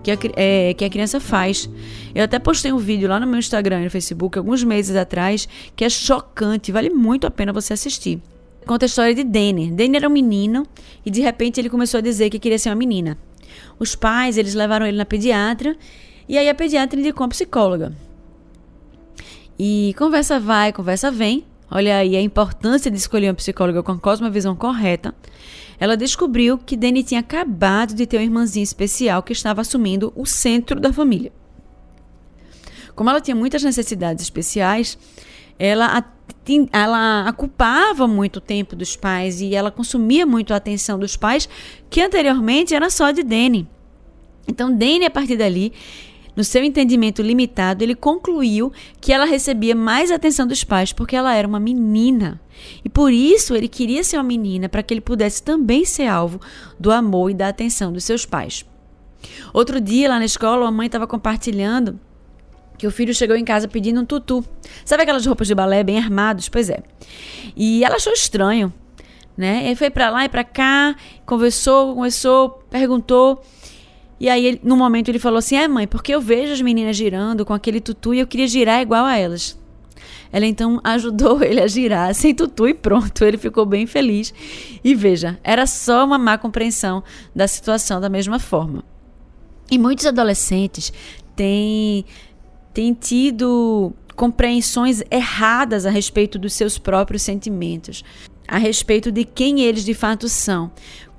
que 0.03 0.11
a, 0.11 0.19
é, 0.35 0.75
que 0.75 0.85
a 0.85 0.91
criança 0.91 1.21
faz. 1.21 1.71
Eu 2.13 2.25
até 2.25 2.41
postei 2.41 2.73
um 2.73 2.79
vídeo 2.79 3.09
lá 3.09 3.21
no 3.21 3.27
meu 3.29 3.39
Instagram 3.39 3.83
e 3.83 3.85
no 3.85 3.91
Facebook 3.91 4.37
alguns 4.37 4.65
meses 4.65 4.97
atrás 4.97 5.49
que 5.77 5.85
é 5.85 5.89
chocante, 5.89 6.73
vale 6.73 6.91
muito 6.91 7.25
a 7.25 7.31
pena 7.31 7.53
você 7.53 7.73
assistir. 7.73 8.21
Conta 8.67 8.85
a 8.85 8.87
história 8.87 9.15
de 9.15 9.25
Denner. 9.25 9.73
Denner 9.73 10.01
era 10.01 10.09
um 10.09 10.13
menino 10.13 10.67
e 11.05 11.11
de 11.11 11.21
repente 11.21 11.61
ele 11.61 11.69
começou 11.69 11.99
a 11.99 12.01
dizer 12.01 12.31
que 12.31 12.39
queria 12.39 12.59
ser 12.59 12.71
uma 12.71 12.77
menina. 12.77 13.19
Os 13.79 13.95
pais, 13.95 14.39
eles 14.39 14.55
levaram 14.55 14.87
ele 14.87 14.97
na 14.97 15.05
pediatra 15.05 15.77
e 16.29 16.39
aí 16.39 16.49
a 16.49 16.55
pediatra 16.55 16.99
indicou 16.99 17.25
uma 17.25 17.31
psicóloga. 17.31 17.93
E 19.59 19.95
conversa 19.99 20.39
vai, 20.41 20.73
conversa 20.73 21.11
vem. 21.11 21.45
Olha 21.71 21.97
aí 21.97 22.17
a 22.17 22.21
importância 22.21 22.91
de 22.91 22.99
escolher 22.99 23.29
uma 23.29 23.35
psicóloga 23.35 23.83
com 23.83 23.93
a 23.93 23.99
cosmovisão 23.99 24.55
correta. 24.55 25.15
Ela 25.81 25.97
descobriu 25.97 26.59
que 26.59 26.77
Danny 26.77 27.03
tinha 27.03 27.21
acabado 27.21 27.95
de 27.95 28.07
ter 28.07 28.19
uma 28.19 28.23
irmãzinha 28.23 28.63
especial 28.63 29.23
que 29.23 29.33
estava 29.33 29.63
assumindo 29.63 30.13
o 30.15 30.27
centro 30.27 30.79
da 30.79 30.93
família. 30.93 31.33
Como 32.95 33.09
ela 33.09 33.21
tinha 33.21 33.35
muitas 33.35 33.63
necessidades 33.63 34.23
especiais, 34.23 34.99
ela, 35.59 36.05
ela 36.73 37.29
ocupava 37.31 38.07
muito 38.07 38.37
o 38.37 38.41
tempo 38.41 38.75
dos 38.75 38.97
pais 38.97 39.41
e 39.41 39.55
ela 39.55 39.71
consumia 39.71 40.27
muito 40.27 40.53
a 40.53 40.57
atenção 40.57 40.99
dos 40.99 41.17
pais, 41.17 41.49
que 41.89 42.01
anteriormente 42.01 42.75
era 42.75 42.91
só 42.91 43.11
de 43.11 43.23
Danny. 43.23 43.69
Então, 44.47 44.71
Danny, 44.77 45.05
a 45.05 45.11
partir 45.11 45.37
dali, 45.37 45.73
no 46.35 46.43
seu 46.43 46.65
entendimento 46.65 47.21
limitado, 47.21 47.85
ele 47.85 47.95
concluiu 47.95 48.73
que 49.01 49.13
ela 49.13 49.27
recebia 49.27 49.75
mais 49.75 50.11
atenção 50.11 50.47
dos 50.47 50.65
pais 50.65 50.93
porque 50.93 51.15
ela 51.15 51.35
era 51.35 51.47
uma 51.47 51.61
menina. 51.61 52.41
E 52.85 52.89
por 52.89 53.13
isso 53.13 53.55
ele 53.55 53.69
queria 53.69 54.03
ser 54.03 54.17
uma 54.17 54.23
menina 54.23 54.69
para 54.69 54.83
que 54.83 54.95
ele 54.95 55.01
pudesse 55.01 55.43
também 55.43 55.85
ser 55.85 56.07
alvo 56.07 56.41
do 56.79 56.91
amor 56.91 57.31
e 57.31 57.35
da 57.35 57.49
atenção 57.49 57.93
dos 57.93 58.05
seus 58.05 58.25
pais. 58.25 58.65
Outro 59.53 59.81
dia, 59.81 60.09
lá 60.09 60.19
na 60.19 60.25
escola, 60.25 60.67
a 60.67 60.73
mãe 60.73 60.87
estava 60.87 61.07
compartilhando 61.07 62.01
que 62.83 62.87
o 62.89 62.91
filho 62.91 63.15
chegou 63.15 63.37
em 63.37 63.45
casa 63.45 63.69
pedindo 63.69 64.01
um 64.01 64.05
tutu. 64.05 64.45
Sabe 64.85 65.05
aquelas 65.05 65.25
roupas 65.25 65.47
de 65.47 65.55
balé 65.55 65.85
bem 65.85 65.99
armados? 65.99 66.49
Pois 66.49 66.69
é. 66.69 66.83
E 67.57 67.85
ela 67.85 67.95
achou 67.95 68.13
estranho, 68.13 68.75
né? 69.37 69.65
Ele 69.67 69.77
foi 69.77 69.89
para 69.89 70.11
lá 70.11 70.25
e 70.25 70.29
para 70.29 70.43
cá, 70.43 70.97
conversou, 71.25 71.95
conversou, 71.95 72.51
perguntou. 72.69 73.41
E 74.19 74.29
aí, 74.29 74.45
ele, 74.45 74.61
no 74.65 74.77
momento, 74.77 75.09
ele 75.11 75.21
falou 75.21 75.39
assim: 75.39 75.55
É, 75.55 75.69
mãe, 75.69 75.87
porque 75.87 76.13
eu 76.13 76.21
vejo 76.21 76.53
as 76.53 76.61
meninas 76.61 76.97
girando 76.97 77.47
com 77.47 77.55
aquele 77.55 77.81
tutu 77.81 78.15
e 78.15 78.19
eu 78.19 78.27
queria 78.27 78.49
girar 78.49 78.83
igual 78.83 79.05
a 79.05 79.17
elas. 79.17 79.57
Ela 80.33 80.47
então 80.47 80.81
ajudou 80.83 81.41
ele 81.45 81.61
a 81.61 81.69
girar 81.69 82.13
sem 82.17 82.35
tutu 82.35 82.67
e 82.67 82.75
pronto. 82.75 83.25
Ele 83.25 83.39
ficou 83.39 83.65
bem 83.65 83.87
feliz. 83.87 84.35
E 84.83 84.93
veja, 84.93 85.39
era 85.45 85.69
só 85.69 86.05
uma 86.05 86.19
má 86.19 86.37
compreensão 86.37 87.05
da 87.33 87.47
situação 87.47 88.01
da 88.01 88.09
mesma 88.09 88.41
forma. 88.41 88.83
E 89.71 89.79
muitos 89.79 90.05
adolescentes 90.05 90.93
têm 91.37 92.05
têm 92.73 92.95
tido 92.95 93.93
compreensões 94.15 95.03
erradas 95.11 95.87
a 95.87 95.91
respeito 95.91 96.39
dos 96.39 96.53
seus 96.53 96.79
próprios 96.79 97.23
sentimentos, 97.23 98.05
a 98.47 98.59
respeito 98.59 99.11
de 99.11 99.25
quem 99.25 99.61
eles 99.61 99.85
de 99.85 99.95
fato 99.95 100.29
são. 100.29 100.71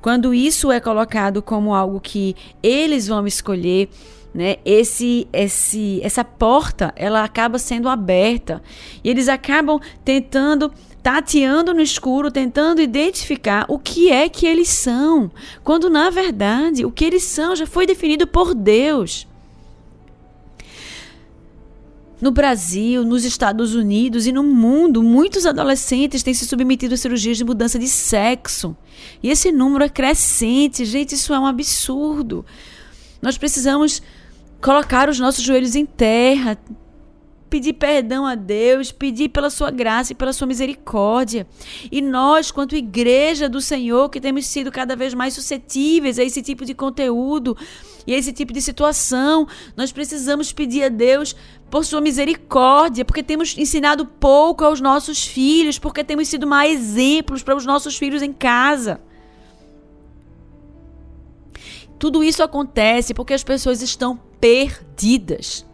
Quando 0.01 0.33
isso 0.33 0.71
é 0.71 0.79
colocado 0.79 1.41
como 1.41 1.73
algo 1.73 1.99
que 1.99 2.35
eles 2.61 3.07
vão 3.07 3.25
escolher, 3.25 3.89
né? 4.33 4.57
Esse, 4.65 5.27
esse, 5.31 6.01
essa 6.03 6.23
porta, 6.23 6.91
ela 6.95 7.23
acaba 7.23 7.59
sendo 7.59 7.87
aberta 7.87 8.61
e 9.03 9.09
eles 9.09 9.29
acabam 9.29 9.79
tentando 10.03 10.71
tateando 11.03 11.73
no 11.73 11.81
escuro, 11.81 12.31
tentando 12.31 12.81
identificar 12.81 13.65
o 13.67 13.77
que 13.77 14.09
é 14.09 14.29
que 14.29 14.47
eles 14.47 14.69
são, 14.69 15.29
quando 15.61 15.89
na 15.89 16.09
verdade 16.09 16.85
o 16.85 16.91
que 16.91 17.03
eles 17.03 17.23
são 17.23 17.53
já 17.55 17.67
foi 17.67 17.85
definido 17.85 18.25
por 18.25 18.55
Deus. 18.55 19.27
No 22.23 22.31
Brasil, 22.31 23.03
nos 23.03 23.25
Estados 23.25 23.75
Unidos 23.75 24.25
e 24.25 24.31
no 24.31 24.43
mundo, 24.43 25.03
muitos 25.03 25.45
adolescentes 25.45 26.23
têm 26.23 26.33
se 26.33 26.45
submetido 26.45 26.93
a 26.93 26.97
cirurgias 26.97 27.35
de 27.35 27.43
mudança 27.43 27.77
de 27.77 27.89
sexo. 27.89 28.77
E 29.21 29.29
esse 29.29 29.51
número 29.51 29.83
é 29.83 29.89
crescente. 29.89 30.85
Gente, 30.85 31.15
isso 31.15 31.33
é 31.33 31.39
um 31.39 31.45
absurdo. 31.45 32.45
Nós 33.21 33.37
precisamos 33.37 34.01
colocar 34.61 35.09
os 35.09 35.19
nossos 35.19 35.43
joelhos 35.43 35.75
em 35.75 35.85
terra, 35.85 36.57
pedir 37.53 37.73
perdão 37.73 38.25
a 38.25 38.33
Deus, 38.33 38.91
pedir 38.91 39.29
pela 39.29 39.47
sua 39.47 39.69
graça 39.69 40.11
e 40.11 40.15
pela 40.15 40.33
sua 40.33 40.47
misericórdia. 40.47 41.45
E 41.91 42.01
nós, 42.01 42.49
quanto 42.49 42.75
igreja 42.75 43.47
do 43.47 43.61
Senhor, 43.61 44.09
que 44.09 44.19
temos 44.19 44.47
sido 44.47 44.71
cada 44.71 44.95
vez 44.95 45.13
mais 45.13 45.35
suscetíveis 45.35 46.17
a 46.17 46.23
esse 46.23 46.41
tipo 46.41 46.65
de 46.65 46.73
conteúdo 46.73 47.55
e 48.07 48.15
a 48.15 48.17
esse 48.17 48.33
tipo 48.33 48.51
de 48.51 48.59
situação, 48.59 49.47
nós 49.77 49.91
precisamos 49.91 50.51
pedir 50.51 50.85
a 50.85 50.89
Deus 50.89 51.35
por 51.69 51.85
sua 51.85 52.01
misericórdia, 52.01 53.05
porque 53.05 53.21
temos 53.21 53.55
ensinado 53.55 54.03
pouco 54.03 54.65
aos 54.65 54.81
nossos 54.81 55.23
filhos, 55.23 55.77
porque 55.77 56.03
temos 56.03 56.29
sido 56.29 56.47
mais 56.47 56.81
exemplos 56.81 57.43
para 57.43 57.55
os 57.55 57.67
nossos 57.67 57.95
filhos 57.95 58.23
em 58.23 58.33
casa. 58.33 58.99
Tudo 61.99 62.23
isso 62.23 62.41
acontece 62.41 63.13
porque 63.13 63.35
as 63.35 63.43
pessoas 63.43 63.83
estão 63.83 64.19
perdidas 64.41 65.71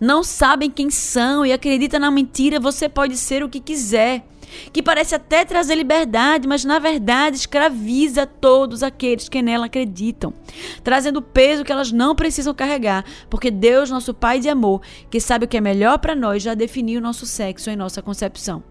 não 0.00 0.22
sabem 0.22 0.70
quem 0.70 0.90
são 0.90 1.44
e 1.44 1.52
acreditam 1.52 2.00
na 2.00 2.10
mentira, 2.10 2.60
você 2.60 2.88
pode 2.88 3.16
ser 3.16 3.42
o 3.42 3.48
que 3.48 3.60
quiser. 3.60 4.24
Que 4.72 4.82
parece 4.82 5.14
até 5.14 5.44
trazer 5.44 5.76
liberdade, 5.76 6.48
mas 6.48 6.64
na 6.64 6.80
verdade 6.80 7.36
escraviza 7.36 8.26
todos 8.26 8.82
aqueles 8.82 9.28
que 9.28 9.40
nela 9.40 9.66
acreditam, 9.66 10.34
trazendo 10.82 11.22
peso 11.22 11.64
que 11.64 11.70
elas 11.70 11.92
não 11.92 12.16
precisam 12.16 12.52
carregar, 12.52 13.04
porque 13.28 13.48
Deus, 13.48 13.90
nosso 13.90 14.12
Pai 14.12 14.40
de 14.40 14.48
amor, 14.48 14.82
que 15.08 15.20
sabe 15.20 15.44
o 15.44 15.48
que 15.48 15.56
é 15.56 15.60
melhor 15.60 15.98
para 15.98 16.16
nós, 16.16 16.42
já 16.42 16.54
definiu 16.54 16.98
o 16.98 17.02
nosso 17.02 17.26
sexo 17.26 17.70
em 17.70 17.76
nossa 17.76 18.02
concepção. 18.02 18.62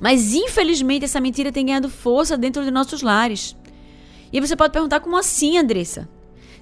Mas 0.00 0.32
infelizmente 0.32 1.04
essa 1.04 1.20
mentira 1.20 1.52
tem 1.52 1.66
ganhado 1.66 1.88
força 1.88 2.38
dentro 2.38 2.64
de 2.64 2.70
nossos 2.70 3.02
lares. 3.02 3.56
E 4.32 4.40
você 4.40 4.56
pode 4.56 4.72
perguntar 4.72 5.00
como 5.00 5.16
assim, 5.16 5.58
Andressa? 5.58 6.08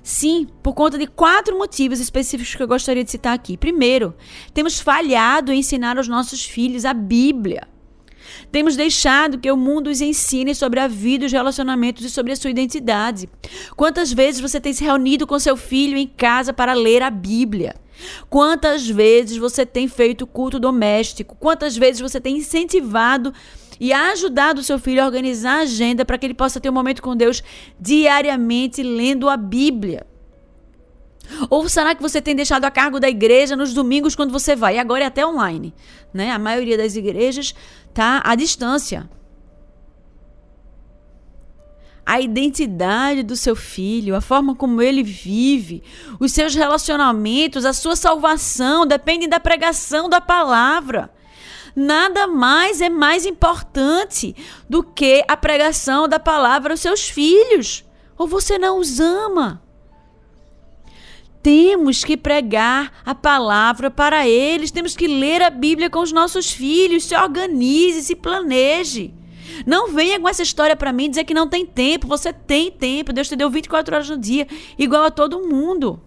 Sim, 0.02 0.46
por 0.62 0.74
conta 0.74 0.98
de 0.98 1.06
quatro 1.06 1.58
motivos 1.58 2.00
específicos 2.00 2.54
que 2.54 2.62
eu 2.62 2.68
gostaria 2.68 3.04
de 3.04 3.10
citar 3.10 3.34
aqui. 3.34 3.56
Primeiro, 3.56 4.14
temos 4.54 4.80
falhado 4.80 5.52
em 5.52 5.60
ensinar 5.60 5.98
aos 5.98 6.08
nossos 6.08 6.44
filhos 6.44 6.84
a 6.84 6.94
Bíblia. 6.94 7.68
Temos 8.50 8.76
deixado 8.76 9.38
que 9.38 9.50
o 9.50 9.56
mundo 9.56 9.90
os 9.90 10.00
ensine 10.00 10.54
sobre 10.54 10.80
a 10.80 10.88
vida, 10.88 11.26
os 11.26 11.32
relacionamentos 11.32 12.04
e 12.04 12.10
sobre 12.10 12.32
a 12.32 12.36
sua 12.36 12.50
identidade. 12.50 13.28
Quantas 13.76 14.12
vezes 14.12 14.40
você 14.40 14.60
tem 14.60 14.72
se 14.72 14.84
reunido 14.84 15.26
com 15.26 15.38
seu 15.38 15.56
filho 15.56 15.96
em 15.96 16.06
casa 16.06 16.52
para 16.52 16.72
ler 16.72 17.02
a 17.02 17.10
Bíblia? 17.10 17.74
Quantas 18.28 18.88
vezes 18.88 19.36
você 19.36 19.66
tem 19.66 19.86
feito 19.86 20.26
culto 20.26 20.58
doméstico? 20.58 21.36
Quantas 21.38 21.76
vezes 21.76 22.00
você 22.00 22.20
tem 22.20 22.38
incentivado 22.38 23.32
e 23.80 23.92
ajudado 23.94 24.60
o 24.60 24.64
seu 24.64 24.78
filho 24.78 25.02
a 25.02 25.06
organizar 25.06 25.60
a 25.60 25.62
agenda 25.62 26.04
para 26.04 26.18
que 26.18 26.26
ele 26.26 26.34
possa 26.34 26.60
ter 26.60 26.68
um 26.68 26.74
momento 26.74 27.02
com 27.02 27.16
Deus 27.16 27.42
diariamente 27.80 28.82
lendo 28.82 29.28
a 29.28 29.36
Bíblia? 29.38 30.06
Ou 31.48 31.68
será 31.68 31.94
que 31.94 32.02
você 32.02 32.20
tem 32.20 32.34
deixado 32.34 32.64
a 32.64 32.70
cargo 32.70 33.00
da 33.00 33.08
igreja 33.08 33.56
nos 33.56 33.72
domingos 33.72 34.14
quando 34.14 34.32
você 34.32 34.54
vai? 34.54 34.76
E 34.76 34.78
agora 34.78 35.04
é 35.04 35.06
até 35.06 35.26
online, 35.26 35.72
né? 36.12 36.30
A 36.30 36.38
maioria 36.38 36.76
das 36.76 36.96
igrejas 36.96 37.54
tá 37.94 38.20
à 38.24 38.34
distância. 38.34 39.08
A 42.04 42.20
identidade 42.20 43.22
do 43.22 43.36
seu 43.36 43.54
filho, 43.54 44.16
a 44.16 44.20
forma 44.20 44.56
como 44.56 44.82
ele 44.82 45.02
vive, 45.02 45.82
os 46.18 46.32
seus 46.32 46.54
relacionamentos, 46.54 47.64
a 47.64 47.72
sua 47.72 47.94
salvação 47.94 48.84
dependem 48.84 49.28
da 49.28 49.38
pregação 49.38 50.08
da 50.08 50.20
palavra. 50.20 51.10
Nada 51.80 52.26
mais 52.26 52.80
é 52.80 52.88
mais 52.88 53.24
importante 53.24 54.36
do 54.68 54.82
que 54.82 55.24
a 55.26 55.36
pregação 55.36 56.06
da 56.06 56.20
palavra 56.20 56.74
aos 56.74 56.80
seus 56.80 57.08
filhos. 57.08 57.84
Ou 58.18 58.28
você 58.28 58.58
não 58.58 58.78
os 58.78 59.00
ama? 59.00 59.62
Temos 61.42 62.04
que 62.04 62.18
pregar 62.18 62.92
a 63.04 63.14
palavra 63.14 63.90
para 63.90 64.28
eles, 64.28 64.70
temos 64.70 64.94
que 64.94 65.08
ler 65.08 65.40
a 65.40 65.48
Bíblia 65.48 65.88
com 65.88 66.00
os 66.00 66.12
nossos 66.12 66.52
filhos. 66.52 67.04
Se 67.04 67.16
organize, 67.16 68.04
se 68.04 68.14
planeje. 68.14 69.14
Não 69.66 69.88
venha 69.88 70.20
com 70.20 70.28
essa 70.28 70.42
história 70.42 70.76
para 70.76 70.92
mim 70.92 71.08
dizer 71.08 71.24
que 71.24 71.32
não 71.32 71.48
tem 71.48 71.64
tempo. 71.64 72.06
Você 72.06 72.30
tem 72.30 72.70
tempo. 72.70 73.12
Deus 73.12 73.28
te 73.28 73.36
deu 73.36 73.48
24 73.48 73.94
horas 73.94 74.10
no 74.10 74.18
dia, 74.18 74.46
igual 74.78 75.04
a 75.04 75.10
todo 75.10 75.48
mundo. 75.48 75.98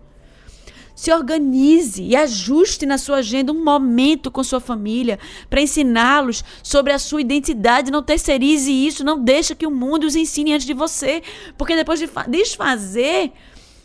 Se 0.96 1.12
organize 1.12 2.04
e 2.04 2.16
ajuste 2.16 2.86
na 2.86 2.98
sua 2.98 3.18
agenda 3.18 3.52
um 3.52 3.64
momento 3.64 4.30
com 4.30 4.44
sua 4.44 4.60
família 4.60 5.20
para 5.50 5.62
ensiná-los 5.62 6.44
sobre 6.62 6.94
a 6.94 7.00
sua 7.00 7.22
identidade. 7.22 7.92
Não 7.92 8.04
terceirize 8.04 8.72
isso, 8.72 9.04
não 9.04 9.20
deixe 9.20 9.56
que 9.56 9.66
o 9.66 9.72
mundo 9.72 10.06
os 10.06 10.16
ensine 10.16 10.54
antes 10.54 10.68
de 10.68 10.74
você, 10.74 11.24
porque 11.58 11.76
depois 11.76 12.00
de 12.00 12.10
desfazer 12.28 13.32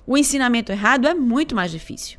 o 0.06 0.16
ensinamento 0.16 0.72
errado 0.72 1.06
é 1.06 1.14
muito 1.14 1.54
mais 1.54 1.70
difícil. 1.70 2.18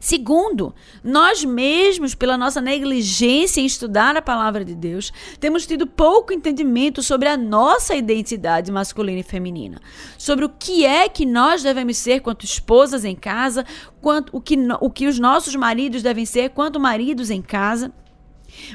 Segundo, 0.00 0.74
nós 1.02 1.44
mesmos, 1.44 2.14
pela 2.14 2.36
nossa 2.36 2.60
negligência 2.60 3.60
em 3.60 3.66
estudar 3.66 4.16
a 4.16 4.22
palavra 4.22 4.64
de 4.64 4.74
Deus, 4.74 5.12
temos 5.40 5.66
tido 5.66 5.86
pouco 5.86 6.32
entendimento 6.32 7.02
sobre 7.02 7.28
a 7.28 7.36
nossa 7.36 7.94
identidade 7.94 8.70
masculina 8.70 9.20
e 9.20 9.22
feminina, 9.22 9.80
sobre 10.18 10.44
o 10.44 10.48
que 10.48 10.84
é 10.84 11.08
que 11.08 11.24
nós 11.24 11.62
devemos 11.62 11.96
ser 11.96 12.20
quanto 12.20 12.44
esposas 12.44 13.04
em 13.04 13.14
casa, 13.14 13.64
quanto 14.00 14.36
o 14.36 14.40
que, 14.40 14.56
o 14.80 14.90
que 14.90 15.06
os 15.06 15.18
nossos 15.18 15.54
maridos 15.54 16.02
devem 16.02 16.26
ser 16.26 16.50
quanto 16.50 16.80
maridos 16.80 17.30
em 17.30 17.40
casa. 17.40 17.92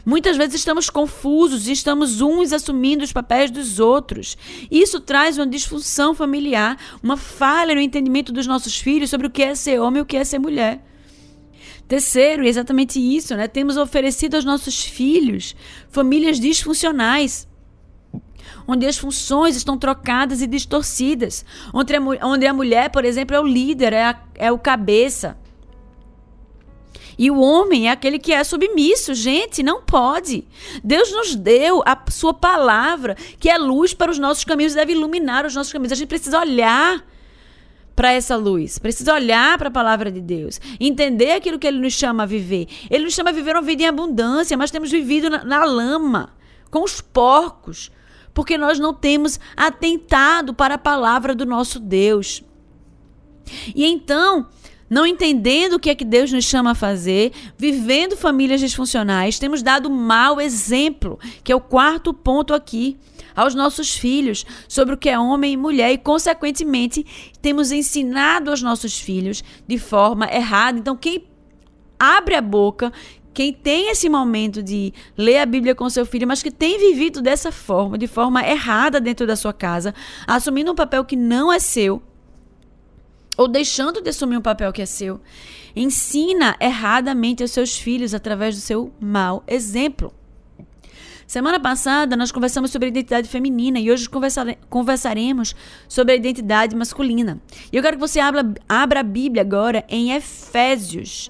Muitas 0.05 0.37
vezes 0.37 0.55
estamos 0.55 0.89
confusos 0.89 1.67
e 1.67 1.71
estamos 1.71 2.21
uns 2.21 2.51
assumindo 2.51 3.03
os 3.03 3.13
papéis 3.13 3.51
dos 3.51 3.79
outros. 3.79 4.37
Isso 4.71 4.99
traz 4.99 5.37
uma 5.37 5.45
disfunção 5.45 6.15
familiar, 6.15 6.77
uma 7.01 7.17
falha 7.17 7.75
no 7.75 7.81
entendimento 7.81 8.31
dos 8.31 8.47
nossos 8.47 8.77
filhos 8.77 9.09
sobre 9.09 9.27
o 9.27 9.29
que 9.29 9.43
é 9.43 9.55
ser 9.55 9.79
homem 9.79 9.99
e 9.99 10.01
o 10.01 10.05
que 10.05 10.17
é 10.17 10.23
ser 10.23 10.39
mulher. 10.39 10.86
Terceiro, 11.87 12.43
e 12.43 12.49
exatamente 12.49 12.99
isso, 12.99 13.35
né? 13.35 13.47
Temos 13.47 13.77
oferecido 13.77 14.35
aos 14.35 14.43
nossos 14.43 14.83
filhos 14.83 15.55
famílias 15.89 16.39
disfuncionais, 16.39 17.47
onde 18.67 18.85
as 18.85 18.97
funções 18.97 19.55
estão 19.55 19.77
trocadas 19.77 20.41
e 20.41 20.47
distorcidas, 20.47 21.45
onde 21.73 21.95
a, 21.95 22.01
onde 22.23 22.45
a 22.45 22.53
mulher, 22.53 22.89
por 22.89 23.05
exemplo, 23.05 23.35
é 23.35 23.39
o 23.39 23.47
líder, 23.47 23.93
é, 23.93 24.03
a, 24.03 24.21
é 24.35 24.51
o 24.51 24.59
cabeça. 24.59 25.37
E 27.17 27.31
o 27.31 27.39
homem 27.39 27.87
é 27.87 27.91
aquele 27.91 28.19
que 28.19 28.31
é 28.31 28.43
submisso. 28.43 29.13
Gente, 29.15 29.63
não 29.63 29.81
pode. 29.81 30.45
Deus 30.83 31.11
nos 31.11 31.35
deu 31.35 31.81
a 31.83 31.97
sua 32.11 32.33
palavra, 32.33 33.15
que 33.39 33.49
é 33.49 33.57
luz 33.57 33.93
para 33.93 34.11
os 34.11 34.19
nossos 34.19 34.43
caminhos, 34.43 34.75
deve 34.75 34.91
iluminar 34.91 35.45
os 35.45 35.55
nossos 35.55 35.73
caminhos. 35.73 35.93
A 35.93 35.95
gente 35.95 36.09
precisa 36.09 36.39
olhar 36.39 37.03
para 37.97 38.13
essa 38.13 38.35
luz. 38.35 38.77
Precisa 38.77 39.11
olhar 39.11 39.57
para 39.57 39.69
a 39.69 39.71
palavra 39.71 40.11
de 40.11 40.21
Deus, 40.21 40.61
entender 40.79 41.31
aquilo 41.31 41.57
que 41.57 41.65
ele 41.65 41.79
nos 41.79 41.93
chama 41.93 42.23
a 42.23 42.25
viver. 42.27 42.67
Ele 42.91 43.05
nos 43.05 43.15
chama 43.15 43.31
a 43.31 43.33
viver 43.33 43.55
uma 43.55 43.61
vida 43.63 43.81
em 43.81 43.87
abundância, 43.87 44.55
mas 44.55 44.69
temos 44.69 44.91
vivido 44.91 45.31
na, 45.31 45.43
na 45.43 45.65
lama, 45.65 46.29
com 46.69 46.83
os 46.83 47.01
porcos, 47.01 47.91
porque 48.35 48.55
nós 48.55 48.77
não 48.77 48.93
temos 48.93 49.39
atentado 49.55 50.53
para 50.53 50.75
a 50.75 50.77
palavra 50.77 51.33
do 51.33 51.43
nosso 51.43 51.79
Deus. 51.79 52.43
E 53.75 53.83
então, 53.83 54.47
não 54.87 55.07
entendendo 55.07 55.73
o 55.73 55.79
que 55.79 55.89
é 55.89 55.95
que 55.95 56.05
Deus 56.05 56.31
nos 56.31 56.45
chama 56.45 56.71
a 56.71 56.75
fazer, 56.75 57.31
vivendo 57.57 58.15
famílias 58.15 58.59
disfuncionais, 58.59 59.39
temos 59.39 59.63
dado 59.63 59.89
mau 59.89 60.39
exemplo, 60.39 61.19
que 61.43 61.51
é 61.51 61.55
o 61.55 61.61
quarto 61.61 62.13
ponto 62.13 62.53
aqui, 62.53 62.95
aos 63.37 63.53
nossos 63.53 63.95
filhos 63.95 64.43
sobre 64.67 64.95
o 64.95 64.97
que 64.97 65.07
é 65.07 65.19
homem 65.19 65.53
e 65.53 65.57
mulher 65.57 65.93
e, 65.93 65.97
consequentemente, 65.99 67.05
temos 67.39 67.71
ensinado 67.71 68.49
aos 68.49 68.63
nossos 68.63 68.99
filhos 68.99 69.43
de 69.67 69.77
forma 69.77 70.25
errada. 70.25 70.79
Então, 70.79 70.97
quem 70.97 71.25
abre 71.99 72.33
a 72.33 72.41
boca, 72.41 72.91
quem 73.35 73.53
tem 73.53 73.91
esse 73.91 74.09
momento 74.09 74.63
de 74.63 74.91
ler 75.15 75.37
a 75.37 75.45
Bíblia 75.45 75.75
com 75.75 75.87
seu 75.87 76.03
filho, 76.03 76.27
mas 76.27 76.41
que 76.41 76.49
tem 76.49 76.79
vivido 76.79 77.21
dessa 77.21 77.51
forma, 77.51 77.95
de 77.95 78.07
forma 78.07 78.43
errada 78.43 78.99
dentro 78.99 79.27
da 79.27 79.35
sua 79.35 79.53
casa, 79.53 79.93
assumindo 80.25 80.71
um 80.71 80.75
papel 80.75 81.05
que 81.05 81.15
não 81.15 81.53
é 81.53 81.59
seu, 81.59 82.01
ou 83.37 83.47
deixando 83.47 84.01
de 84.01 84.09
assumir 84.09 84.37
um 84.37 84.41
papel 84.41 84.73
que 84.73 84.81
é 84.81 84.85
seu, 84.87 85.21
ensina 85.75 86.57
erradamente 86.59 87.43
aos 87.43 87.51
seus 87.51 87.77
filhos 87.77 88.15
através 88.15 88.55
do 88.55 88.61
seu 88.61 88.91
mau 88.99 89.43
exemplo. 89.45 90.11
Semana 91.27 91.59
passada 91.59 92.15
nós 92.15 92.31
conversamos 92.31 92.71
sobre 92.71 92.85
a 92.85 92.89
identidade 92.89 93.27
feminina 93.27 93.77
e 93.81 93.91
hoje 93.91 94.09
conversare 94.09 94.57
conversaremos 94.69 95.53
sobre 95.85 96.13
a 96.13 96.15
identidade 96.15 96.73
masculina. 96.73 97.41
E 97.69 97.75
eu 97.75 97.83
quero 97.83 97.97
que 97.97 97.99
você 97.99 98.21
abra, 98.21 98.49
abra 98.67 99.01
a 99.01 99.03
Bíblia 99.03 99.41
agora 99.41 99.83
em 99.89 100.13
Efésios. 100.13 101.29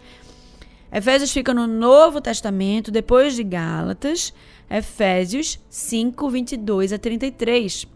Efésios 0.93 1.33
fica 1.33 1.51
no 1.51 1.65
Novo 1.65 2.21
Testamento, 2.21 2.91
depois 2.91 3.35
de 3.35 3.43
Gálatas, 3.43 4.31
Efésios 4.69 5.59
5, 5.67 6.29
22 6.29 6.93
a 6.93 6.99
33. 6.99 7.87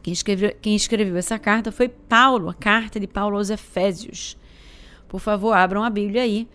Quem 0.00 0.12
escreveu, 0.12 0.56
quem 0.62 0.76
escreveu 0.76 1.16
essa 1.16 1.36
carta 1.36 1.72
foi 1.72 1.88
Paulo, 1.88 2.48
a 2.48 2.54
carta 2.54 3.00
de 3.00 3.08
Paulo 3.08 3.38
aos 3.38 3.50
Efésios. 3.50 4.38
Por 5.08 5.18
favor, 5.18 5.52
abram 5.52 5.82
a 5.82 5.90
Bíblia 5.90 6.22
aí. 6.22 6.46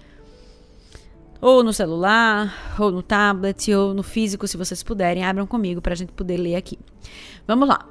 Ou 1.43 1.62
no 1.62 1.73
celular, 1.73 2.73
ou 2.79 2.89
no 2.89 3.03
tablet, 3.03 3.69
ou 3.73 3.93
no 3.93 4.01
físico, 4.01 4.47
se 4.47 4.56
vocês 4.56 4.82
puderem. 4.82 5.25
Abram 5.25 5.45
comigo 5.45 5.82
para 5.82 5.91
a 5.91 5.95
gente 5.95 6.13
poder 6.13 6.38
ler 6.38 6.56
aqui. 6.56 6.79
Vamos 7.45 7.67
lá. 7.67 7.86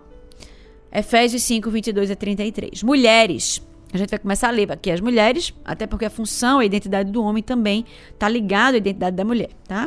Efésios 0.91 1.43
5, 1.43 1.71
22 1.71 2.11
a 2.11 2.17
33. 2.17 2.83
Mulheres. 2.83 3.61
A 3.93 3.99
gente 3.99 4.09
vai 4.09 4.19
começar 4.19 4.49
a 4.49 4.51
ler 4.51 4.73
aqui 4.73 4.91
as 4.91 5.03
mulheres, 5.03 5.53
até 5.67 5.87
porque 5.87 6.07
a 6.07 6.11
função, 6.11 6.61
a 6.61 6.65
identidade 6.65 7.13
do 7.13 7.23
homem 7.23 7.43
também 7.43 7.85
está 8.09 8.27
ligado 8.27 8.73
à 8.73 8.79
identidade 8.79 9.15
da 9.15 9.25
mulher, 9.25 9.51
tá? 9.69 9.87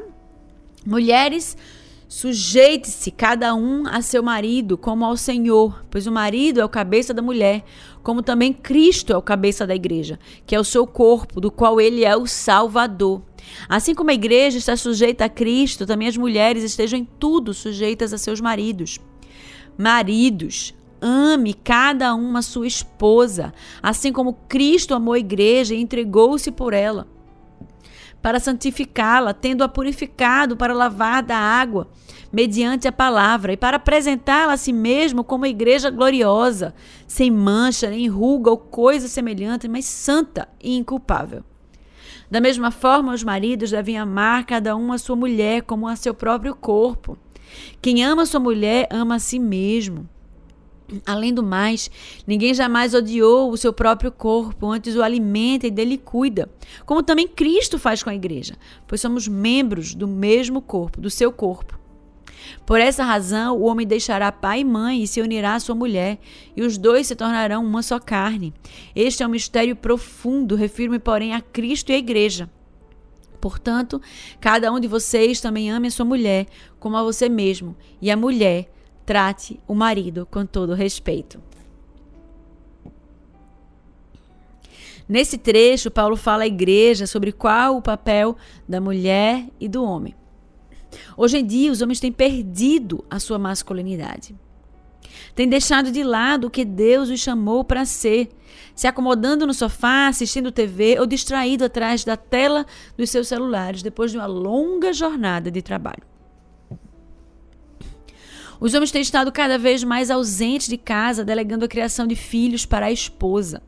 Mulheres 0.86 1.58
Sujeite-se 2.08 3.10
cada 3.10 3.56
um 3.56 3.88
a 3.88 4.02
seu 4.02 4.22
marido 4.22 4.78
como 4.78 5.04
ao 5.04 5.18
Senhor, 5.18 5.84
pois 5.90 6.06
o 6.06 6.12
marido 6.12 6.62
é 6.62 6.66
o 6.66 6.70
cabeça 6.70 7.14
da 7.16 7.22
mulher, 7.22 7.64
como 8.06 8.22
também 8.22 8.54
Cristo 8.54 9.12
é 9.12 9.18
o 9.18 9.22
cabeça 9.22 9.66
da 9.66 9.74
igreja, 9.74 10.20
que 10.46 10.54
é 10.54 10.60
o 10.60 10.64
seu 10.64 10.86
corpo, 10.86 11.42
do 11.42 11.50
qual 11.50 11.82
ele 11.82 12.06
é 12.06 12.16
o 12.16 12.28
Salvador. 12.28 13.24
Assim 13.68 13.96
como 13.96 14.12
a 14.12 14.14
igreja 14.14 14.60
está 14.60 14.78
sujeita 14.78 15.26
a 15.26 15.30
Cristo, 15.30 15.88
também 15.88 16.08
as 16.08 16.16
mulheres 16.16 16.64
estejam 16.64 17.00
em 17.00 17.04
tudo 17.04 17.52
sujeitas 17.52 18.14
a 18.14 18.20
seus 18.20 18.40
maridos. 18.40 19.00
Maridos, 19.76 20.76
ame 21.02 21.56
cada 21.56 22.14
uma 22.14 22.44
sua 22.44 22.68
esposa, 22.68 23.52
assim 23.82 24.14
como 24.14 24.38
Cristo 24.48 24.94
amou 24.94 25.16
a 25.16 25.20
igreja 25.20 25.74
e 25.74 25.82
entregou-se 25.82 26.52
por 26.52 26.74
ela 26.74 27.08
para 28.26 28.40
santificá-la, 28.40 29.36
tendo-a 29.36 29.68
purificado 29.68 30.58
para 30.58 30.74
lavar 30.74 31.22
da 31.22 31.38
água, 31.38 31.88
mediante 32.36 32.86
a 32.86 32.92
palavra, 32.92 33.54
e 33.54 33.58
para 33.58 33.78
apresentá-la 33.78 34.52
a 34.52 34.58
si 34.58 34.74
mesmo 34.74 35.24
como 35.24 35.46
igreja 35.46 35.90
gloriosa, 35.90 36.76
sem 37.08 37.32
mancha, 37.32 37.90
nem 37.90 38.10
ruga 38.10 38.52
ou 38.52 38.58
coisa 38.58 39.08
semelhante, 39.08 39.70
mas 39.70 39.86
santa 39.86 40.46
e 40.62 40.76
inculpável. 40.76 41.46
Da 42.30 42.42
mesma 42.42 42.72
forma, 42.72 43.14
os 43.14 43.24
maridos 43.24 43.72
devem 43.72 43.98
amar 43.98 44.46
cada 44.46 44.76
um 44.76 44.92
a 44.92 44.98
sua 44.98 45.16
mulher 45.16 45.62
como 45.62 45.88
a 45.88 45.96
seu 45.96 46.14
próprio 46.14 46.54
corpo. 46.54 47.18
Quem 47.82 48.04
ama 48.04 48.26
sua 48.26 48.42
mulher 48.42 48.90
ama 48.92 49.16
a 49.16 49.20
si 49.20 49.40
mesmo. 49.40 50.06
Além 51.06 51.34
do 51.34 51.42
mais, 51.42 51.90
ninguém 52.28 52.54
jamais 52.54 52.94
odiou 52.94 53.50
o 53.50 53.56
seu 53.56 53.72
próprio 53.72 54.12
corpo, 54.12 54.68
antes 54.68 54.94
o 54.98 55.02
alimenta 55.02 55.68
e 55.68 55.72
dele 55.72 55.98
cuida, 55.98 56.50
como 56.86 57.02
também 57.02 57.30
Cristo 57.30 57.80
faz 57.80 58.04
com 58.04 58.10
a 58.10 58.16
igreja, 58.16 58.56
pois 58.86 59.00
somos 59.00 59.26
membros 59.26 59.96
do 59.96 60.06
mesmo 60.06 60.62
corpo, 60.62 61.00
do 61.00 61.10
seu 61.10 61.32
corpo. 61.32 61.85
Por 62.66 62.80
essa 62.80 63.04
razão, 63.04 63.58
o 63.58 63.64
homem 63.64 63.86
deixará 63.86 64.32
pai 64.32 64.62
e 64.62 64.66
mãe 64.66 65.04
e 65.04 65.08
se 65.08 65.22
unirá 65.22 65.56
à 65.56 65.60
sua 65.60 65.76
mulher, 65.76 66.20
e 66.56 66.62
os 66.62 66.78
dois 66.78 67.08
se 67.08 67.16
tornarão 67.16 67.64
uma 67.64 67.82
só 67.82 68.00
carne. 68.00 68.54
Este 68.96 69.24
é 69.24 69.28
um 69.28 69.32
mistério 69.32 69.76
profundo, 69.76 70.56
refiro-me, 70.56 71.00
porém, 71.00 71.34
a 71.34 71.42
Cristo 71.42 71.92
e 71.92 71.96
a 71.96 71.98
igreja. 71.98 72.50
Portanto, 73.42 74.02
cada 74.40 74.72
um 74.72 74.80
de 74.80 74.88
vocês 74.88 75.40
também 75.40 75.70
ame 75.70 75.88
a 75.88 75.92
sua 75.92 76.06
mulher 76.06 76.48
como 76.80 76.98
a 76.98 77.04
você 77.04 77.30
mesmo, 77.30 77.76
e 78.02 78.10
a 78.10 78.18
mulher 78.18 78.70
Trate 79.06 79.60
o 79.68 79.76
marido 79.76 80.28
com 80.30 80.46
todo 80.46 80.74
respeito. 80.74 81.40
Nesse 85.08 85.38
trecho, 85.38 85.92
Paulo 85.92 86.16
fala 86.16 86.44
à 86.44 86.48
igreja 86.48 87.06
sobre 87.06 87.32
qual 87.32 87.78
o 87.78 87.82
papel 87.82 88.36
da 88.68 88.82
mulher 88.82 89.48
e 89.60 89.70
do 89.70 89.84
homem. 89.84 90.16
Hoje 91.18 91.38
em 91.38 91.46
dia, 91.46 91.72
os 91.72 91.82
homens 91.82 92.00
têm 92.00 92.12
perdido 92.12 93.04
a 93.10 93.20
sua 93.20 93.38
masculinidade. 93.38 94.36
Tem 95.34 95.48
deixado 95.48 95.92
de 95.92 96.04
lado 96.04 96.48
o 96.48 96.50
que 96.50 96.66
Deus 96.66 97.10
os 97.10 97.20
chamou 97.20 97.64
para 97.64 97.86
ser, 97.86 98.30
se 98.74 98.88
acomodando 98.88 99.46
no 99.46 99.54
sofá, 99.54 100.08
assistindo 100.08 100.52
TV 100.52 101.00
ou 101.00 101.06
distraído 101.06 101.66
atrás 101.66 102.04
da 102.04 102.18
tela 102.18 102.66
dos 102.98 103.10
seus 103.10 103.28
celulares 103.28 103.82
depois 103.82 104.12
de 104.12 104.18
uma 104.18 104.26
longa 104.26 104.94
jornada 104.94 105.52
de 105.52 105.62
trabalho. 105.62 106.04
Os 108.60 108.74
homens 108.74 108.92
têm 108.92 109.02
estado 109.02 109.32
cada 109.32 109.58
vez 109.58 109.84
mais 109.84 110.10
ausentes 110.10 110.68
de 110.68 110.78
casa, 110.78 111.26
delegando 111.26 111.66
a 111.66 111.68
criação 111.68 112.08
de 112.08 112.16
filhos 112.16 112.66
para 112.66 112.86
a 112.86 112.92
esposa. 112.92 113.62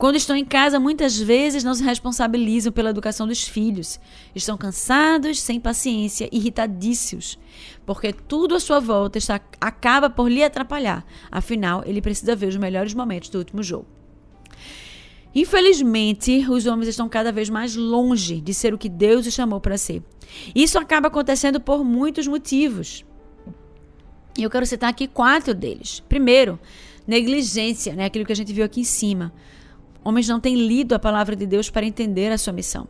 Quando 0.00 0.16
estão 0.16 0.34
em 0.34 0.46
casa, 0.46 0.80
muitas 0.80 1.18
vezes 1.20 1.62
não 1.62 1.74
se 1.74 1.84
responsabilizam 1.84 2.72
pela 2.72 2.88
educação 2.88 3.26
dos 3.26 3.46
filhos. 3.46 4.00
Estão 4.34 4.56
cansados, 4.56 5.38
sem 5.42 5.60
paciência, 5.60 6.26
irritadíssimos, 6.32 7.38
porque 7.84 8.10
tudo 8.10 8.54
à 8.54 8.60
sua 8.60 8.80
volta 8.80 9.18
está, 9.18 9.38
acaba 9.60 10.08
por 10.08 10.30
lhe 10.30 10.42
atrapalhar. 10.42 11.04
Afinal, 11.30 11.82
ele 11.84 12.00
precisa 12.00 12.34
ver 12.34 12.46
os 12.46 12.56
melhores 12.56 12.94
momentos 12.94 13.28
do 13.28 13.36
último 13.36 13.62
jogo. 13.62 13.84
Infelizmente, 15.34 16.46
os 16.48 16.64
homens 16.64 16.88
estão 16.88 17.06
cada 17.06 17.30
vez 17.30 17.50
mais 17.50 17.76
longe 17.76 18.40
de 18.40 18.54
ser 18.54 18.72
o 18.72 18.78
que 18.78 18.88
Deus 18.88 19.26
os 19.26 19.34
chamou 19.34 19.60
para 19.60 19.76
ser. 19.76 20.02
Isso 20.54 20.78
acaba 20.78 21.08
acontecendo 21.08 21.60
por 21.60 21.84
muitos 21.84 22.26
motivos. 22.26 23.04
E 24.38 24.44
eu 24.44 24.48
quero 24.48 24.64
citar 24.64 24.88
aqui 24.88 25.06
quatro 25.06 25.52
deles. 25.52 26.00
Primeiro, 26.08 26.58
negligência, 27.06 27.92
né? 27.92 28.06
aquilo 28.06 28.24
que 28.24 28.32
a 28.32 28.36
gente 28.36 28.50
viu 28.50 28.64
aqui 28.64 28.80
em 28.80 28.84
cima. 28.84 29.30
Homens 30.04 30.28
não 30.28 30.40
têm 30.40 30.54
lido 30.54 30.94
a 30.94 30.98
palavra 30.98 31.36
de 31.36 31.46
Deus 31.46 31.68
para 31.68 31.86
entender 31.86 32.32
a 32.32 32.38
sua 32.38 32.52
missão. 32.52 32.88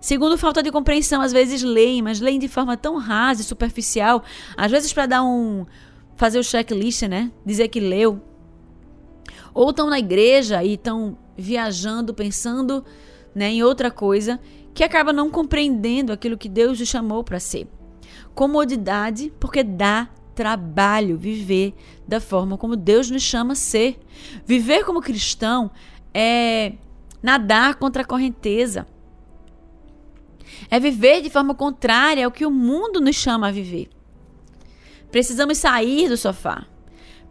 Segundo, 0.00 0.36
falta 0.36 0.62
de 0.62 0.70
compreensão. 0.70 1.22
Às 1.22 1.32
vezes 1.32 1.62
leem, 1.62 2.02
mas 2.02 2.20
leem 2.20 2.38
de 2.38 2.48
forma 2.48 2.76
tão 2.76 2.98
rasa 2.98 3.40
e 3.40 3.44
superficial. 3.44 4.22
Às 4.56 4.70
vezes 4.70 4.92
para 4.92 5.06
dar 5.06 5.22
um... 5.24 5.64
fazer 6.16 6.38
o 6.38 6.44
checklist, 6.44 7.02
né? 7.02 7.30
Dizer 7.44 7.68
que 7.68 7.80
leu. 7.80 8.20
Ou 9.54 9.70
estão 9.70 9.88
na 9.88 9.98
igreja 9.98 10.62
e 10.62 10.74
estão 10.74 11.16
viajando, 11.36 12.14
pensando 12.14 12.84
né, 13.34 13.50
em 13.50 13.62
outra 13.62 13.90
coisa, 13.90 14.38
que 14.74 14.84
acaba 14.84 15.12
não 15.12 15.30
compreendendo 15.30 16.12
aquilo 16.12 16.38
que 16.38 16.48
Deus 16.48 16.78
lhe 16.78 16.86
chamou 16.86 17.24
para 17.24 17.40
ser. 17.40 17.66
Comodidade, 18.34 19.32
porque 19.38 19.62
dá 19.62 20.08
trabalho 20.34 21.18
viver 21.18 21.74
da 22.08 22.18
forma 22.18 22.56
como 22.56 22.76
Deus 22.76 23.10
nos 23.10 23.22
chama 23.22 23.52
a 23.52 23.56
ser. 23.56 23.98
Viver 24.46 24.84
como 24.84 25.00
cristão 25.00 25.70
é 26.14 26.74
nadar 27.22 27.76
contra 27.76 28.02
a 28.02 28.06
correnteza. 28.06 28.86
É 30.70 30.78
viver 30.80 31.22
de 31.22 31.30
forma 31.30 31.54
contrária 31.54 32.24
ao 32.24 32.32
que 32.32 32.46
o 32.46 32.50
mundo 32.50 33.00
nos 33.00 33.16
chama 33.16 33.48
a 33.48 33.52
viver. 33.52 33.88
Precisamos 35.10 35.58
sair 35.58 36.08
do 36.08 36.16
sofá. 36.16 36.66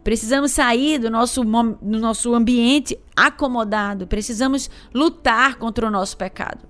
Precisamos 0.04 0.50
sair 0.50 0.98
do 0.98 1.10
nosso, 1.10 1.44
do 1.44 1.98
nosso 1.98 2.34
ambiente 2.34 2.98
acomodado. 3.14 4.06
Precisamos 4.06 4.68
lutar 4.92 5.56
contra 5.56 5.86
o 5.86 5.90
nosso 5.90 6.16
pecado. 6.16 6.66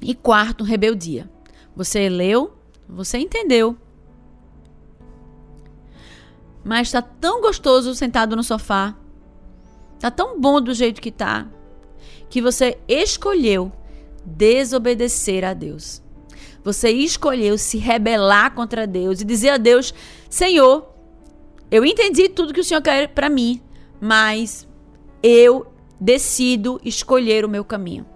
E 0.00 0.14
quarto, 0.14 0.64
rebeldia. 0.64 1.28
Você 1.74 2.08
leu, 2.08 2.56
você 2.88 3.18
entendeu. 3.18 3.76
Mas 6.64 6.88
está 6.88 7.02
tão 7.02 7.40
gostoso 7.40 7.94
sentado 7.94 8.36
no 8.36 8.44
sofá, 8.44 8.94
Tá 10.00 10.10
tão 10.10 10.40
bom 10.40 10.60
do 10.62 10.72
jeito 10.72 11.00
que 11.00 11.12
tá, 11.12 11.46
que 12.30 12.40
você 12.40 12.78
escolheu 12.88 13.70
desobedecer 14.24 15.44
a 15.44 15.52
Deus. 15.52 16.02
Você 16.64 16.90
escolheu 16.90 17.58
se 17.58 17.76
rebelar 17.76 18.54
contra 18.54 18.86
Deus 18.86 19.20
e 19.20 19.24
dizer 19.24 19.50
a 19.50 19.56
Deus: 19.58 19.94
Senhor, 20.28 20.88
eu 21.70 21.84
entendi 21.84 22.28
tudo 22.30 22.52
que 22.54 22.60
o 22.60 22.64
Senhor 22.64 22.82
quer 22.82 23.08
para 23.08 23.28
mim, 23.28 23.60
mas 24.00 24.66
eu 25.22 25.66
decido 26.00 26.80
escolher 26.82 27.44
o 27.44 27.48
meu 27.48 27.64
caminho. 27.64 28.06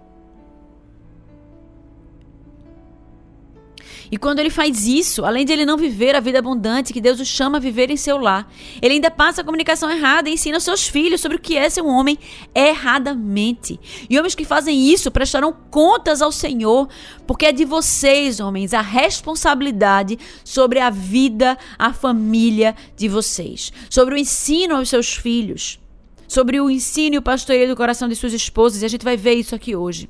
E 4.11 4.17
quando 4.17 4.39
ele 4.39 4.49
faz 4.49 4.85
isso, 4.85 5.25
além 5.25 5.45
de 5.45 5.53
ele 5.53 5.65
não 5.65 5.77
viver 5.77 6.15
a 6.15 6.19
vida 6.19 6.39
abundante 6.39 6.93
que 6.93 7.01
Deus 7.01 7.19
o 7.19 7.25
chama 7.25 7.57
a 7.57 7.61
viver 7.61 7.89
em 7.89 7.97
seu 7.97 8.17
lar, 8.17 8.51
ele 8.81 8.95
ainda 8.95 9.09
passa 9.09 9.41
a 9.41 9.43
comunicação 9.43 9.89
errada 9.89 10.29
e 10.29 10.33
ensina 10.33 10.59
seus 10.59 10.87
filhos 10.87 11.21
sobre 11.21 11.37
o 11.37 11.39
que 11.39 11.57
é 11.57 11.69
ser 11.69 11.81
um 11.81 11.87
homem 11.87 12.17
erradamente. 12.53 13.79
E 14.09 14.17
homens 14.17 14.35
que 14.35 14.45
fazem 14.45 14.89
isso 14.91 15.11
prestarão 15.11 15.55
contas 15.71 16.21
ao 16.21 16.31
Senhor, 16.31 16.87
porque 17.25 17.47
é 17.47 17.51
de 17.51 17.65
vocês, 17.65 18.39
homens, 18.39 18.73
a 18.73 18.81
responsabilidade 18.81 20.19
sobre 20.43 20.79
a 20.79 20.89
vida, 20.89 21.57
a 21.77 21.93
família 21.93 22.75
de 22.95 23.07
vocês, 23.07 23.71
sobre 23.89 24.15
o 24.15 24.17
ensino 24.17 24.75
aos 24.75 24.89
seus 24.89 25.13
filhos, 25.13 25.79
sobre 26.27 26.59
o 26.59 26.69
ensino 26.69 27.15
e 27.15 27.17
o 27.17 27.21
pastoreio 27.21 27.67
do 27.67 27.75
coração 27.75 28.07
de 28.07 28.15
suas 28.15 28.33
esposas, 28.33 28.81
e 28.81 28.85
a 28.85 28.89
gente 28.89 29.03
vai 29.03 29.17
ver 29.17 29.33
isso 29.33 29.55
aqui 29.55 29.75
hoje. 29.75 30.09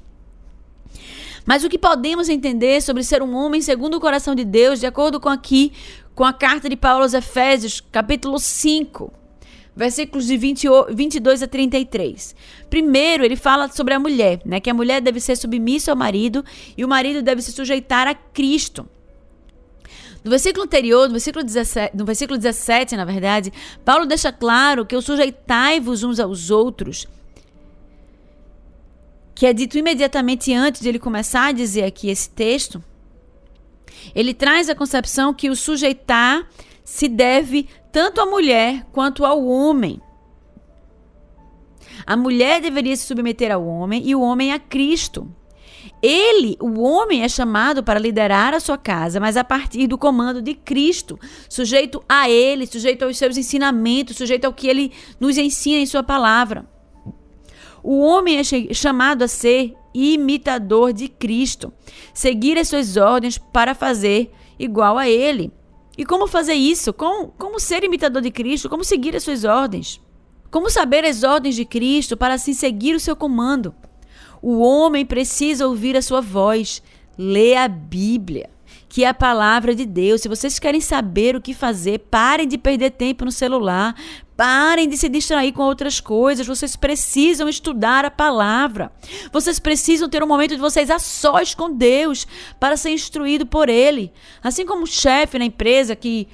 Mas 1.45 1.63
o 1.63 1.69
que 1.69 1.77
podemos 1.77 2.27
entender 2.27 2.81
sobre 2.81 3.03
ser 3.03 3.21
um 3.21 3.36
homem 3.36 3.62
segundo 3.62 3.95
o 3.95 3.99
coração 3.99 4.34
de 4.34 4.43
Deus, 4.43 4.79
de 4.79 4.88
acordo 4.88 5.19
com 5.19 5.29
aqui, 5.29 5.71
com 6.15 6.23
a 6.23 6.34
carta 6.34 6.67
de 6.67 6.75
Paulo 6.75 7.03
aos 7.03 7.13
Efésios, 7.13 7.79
capítulo 7.91 8.39
5, 8.39 9.13
versículos 9.75 10.25
de 10.25 10.38
20, 10.38 10.67
22 10.89 11.43
a 11.43 11.47
33. 11.47 12.36
Primeiro, 12.67 13.23
ele 13.23 13.36
fala 13.36 13.69
sobre 13.69 13.93
a 13.93 13.99
mulher, 13.99 14.41
né? 14.43 14.60
Que 14.60 14.71
a 14.71 14.73
mulher 14.73 15.01
deve 15.01 15.19
ser 15.19 15.36
submissa 15.36 15.91
ao 15.91 15.97
marido 15.97 16.43
e 16.75 16.84
o 16.84 16.88
marido 16.88 17.21
deve 17.21 17.43
se 17.43 17.51
sujeitar 17.51 18.08
a 18.08 18.15
Cristo. 18.15 18.88
No 20.23 20.31
versículo 20.31 20.63
anterior, 20.63 21.05
no 21.05 21.12
versículo 21.12 21.45
17, 21.45 21.95
no 21.95 22.03
versículo 22.03 22.39
17, 22.39 22.95
na 22.95 23.05
verdade, 23.05 23.53
Paulo 23.84 24.08
deixa 24.08 24.31
claro 24.31 24.84
que 24.84 24.95
o 24.95 25.01
sujeitai-vos 25.01 26.01
uns 26.01 26.19
aos 26.19 26.49
outros 26.49 27.05
que 29.36 29.45
é 29.45 29.52
dito 29.52 29.78
imediatamente 29.78 30.54
antes 30.54 30.82
de 30.82 30.88
ele 30.88 30.98
começar 30.98 31.48
a 31.48 31.52
dizer 31.52 31.84
aqui 31.84 32.10
esse 32.10 32.30
texto, 32.30 32.82
ele 34.15 34.34
traz 34.34 34.69
a 34.69 34.76
concepção 34.76 35.34
que 35.34 35.50
o 35.50 35.56
sujeitar 35.56 36.48
se 36.86 37.10
deve 37.10 37.67
tanto 37.91 38.21
à 38.21 38.26
mulher 38.26 38.88
quanto 38.93 39.26
ao 39.26 39.45
homem. 39.45 40.00
A 42.06 42.15
mulher 42.15 42.62
deveria 42.62 42.95
se 42.95 43.06
submeter 43.06 43.52
ao 43.52 43.65
homem 43.65 44.02
e 44.06 44.15
o 44.15 44.21
homem 44.21 44.54
a 44.54 44.60
Cristo. 44.60 45.30
Ele, 46.02 46.56
o 46.62 46.82
homem, 46.82 47.24
é 47.24 47.30
chamado 47.30 47.84
para 47.84 48.00
liderar 48.00 48.54
a 48.54 48.60
sua 48.60 48.78
casa, 48.78 49.19
mas 49.19 49.36
a 49.36 49.43
partir 49.43 49.88
do 49.88 49.98
comando 49.98 50.41
de 50.41 50.54
Cristo, 50.54 51.19
sujeito 51.50 52.04
a 52.08 52.30
ele, 52.30 52.67
sujeito 52.67 53.04
aos 53.04 53.17
seus 53.17 53.38
ensinamentos, 53.38 54.17
sujeito 54.17 54.45
ao 54.45 54.54
que 54.54 54.67
ele 54.67 54.91
nos 55.19 55.38
ensina 55.38 55.80
em 55.80 55.86
sua 55.86 56.04
palavra. 56.04 56.65
O 57.88 58.00
homem 58.00 58.39
é 58.39 58.43
chamado 58.74 59.21
a 59.21 59.28
ser 59.28 59.76
imitador 59.93 60.91
de 60.91 61.08
Cristo, 61.08 61.71
seguir 62.15 62.58
as 62.58 62.67
suas 62.67 62.98
ordens 62.98 63.38
para 63.38 63.76
fazer 63.76 64.32
igual 64.58 64.98
a 64.98 65.08
ele. 65.08 65.52
E 65.95 66.04
como 66.04 66.26
fazer 66.26 66.56
isso? 66.56 66.91
Como, 66.91 67.28
como 67.38 67.60
ser 67.60 67.84
imitador 67.84 68.24
de 68.24 68.32
Cristo? 68.32 68.69
Como 68.69 68.84
seguir 68.84 69.15
as 69.15 69.21
suas 69.21 69.43
ordens? 69.43 70.02
Como 70.50 70.67
saber 70.67 71.06
as 71.06 71.21
ordens 71.21 71.54
de 71.54 71.63
Cristo 71.63 72.17
para 72.17 72.34
assim 72.34 72.54
seguir 72.54 72.95
o 72.95 73.00
seu 73.00 73.15
comando? 73.15 73.71
O 74.41 74.62
homem 74.62 75.06
precisa 75.06 75.67
ouvir 75.67 75.95
a 75.95 76.02
sua 76.02 76.21
voz, 76.21 76.82
ler 77.15 77.58
a 77.58 77.67
Bíblia, 77.67 78.50
que 78.89 79.04
é 79.04 79.10
a 79.10 79.13
palavra 79.13 79.76
de 79.76 79.86
Deus. 79.86 80.21
Se 80.21 80.28
vocês 80.28 80.58
querem 80.58 80.82
saber 80.82 81.36
o 81.36 81.41
que 81.41 81.54
fazer, 81.54 82.00
parem 82.00 82.48
de 82.48 82.58
perder 82.58 82.91
tempo 82.91 83.26
no 83.26 83.32
celular, 83.32 83.95
Parem 84.36 84.89
de 84.89 84.98
se 84.98 85.08
distrair 85.08 85.54
com 85.54 85.63
outras 85.63 86.00
coisas. 86.02 86.45
Vocês 86.45 86.76
precisam 86.76 87.48
estudar 87.48 88.04
a 88.04 88.12
palavra. 88.12 88.91
Vocês 89.32 89.60
precisam 89.60 90.10
ter 90.10 90.21
um 90.21 90.28
momento 90.28 90.56
de 90.56 90.62
vocês 90.62 90.89
a 90.89 91.00
sós 91.00 91.56
com 91.56 91.74
Deus 91.74 92.28
para 92.60 92.76
ser 92.76 92.89
instruído 92.89 93.45
por 93.45 93.69
Ele. 93.69 94.12
Assim 94.43 94.65
como 94.65 94.84
o 94.84 94.88
chefe 94.88 95.39
na 95.39 95.45
empresa 95.45 95.95
que 95.95 96.28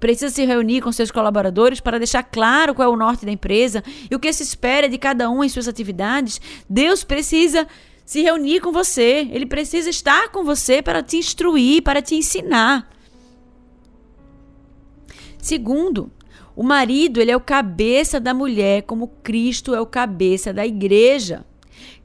precisa 0.00 0.34
se 0.34 0.44
reunir 0.44 0.80
com 0.80 0.90
seus 0.90 1.12
colaboradores 1.12 1.78
para 1.78 1.98
deixar 1.98 2.24
claro 2.24 2.74
qual 2.74 2.90
é 2.90 2.92
o 2.92 2.96
norte 2.96 3.24
da 3.24 3.30
empresa 3.30 3.84
e 4.10 4.14
o 4.14 4.18
que 4.18 4.32
se 4.32 4.42
espera 4.42 4.88
de 4.88 4.98
cada 4.98 5.30
um 5.30 5.44
em 5.44 5.48
suas 5.48 5.68
atividades, 5.68 6.40
Deus 6.68 7.04
precisa 7.04 7.68
se 8.04 8.20
reunir 8.20 8.60
com 8.60 8.72
você. 8.72 9.28
Ele 9.30 9.46
precisa 9.46 9.90
estar 9.90 10.30
com 10.30 10.42
você 10.42 10.82
para 10.82 11.02
te 11.02 11.18
instruir, 11.18 11.82
para 11.82 12.02
te 12.02 12.16
ensinar. 12.16 12.90
Segundo, 15.38 16.10
o 16.54 16.62
marido, 16.62 17.20
ele 17.20 17.30
é 17.30 17.36
o 17.36 17.40
cabeça 17.40 18.20
da 18.20 18.34
mulher, 18.34 18.82
como 18.82 19.08
Cristo 19.22 19.74
é 19.74 19.80
o 19.80 19.86
cabeça 19.86 20.52
da 20.52 20.66
igreja. 20.66 21.44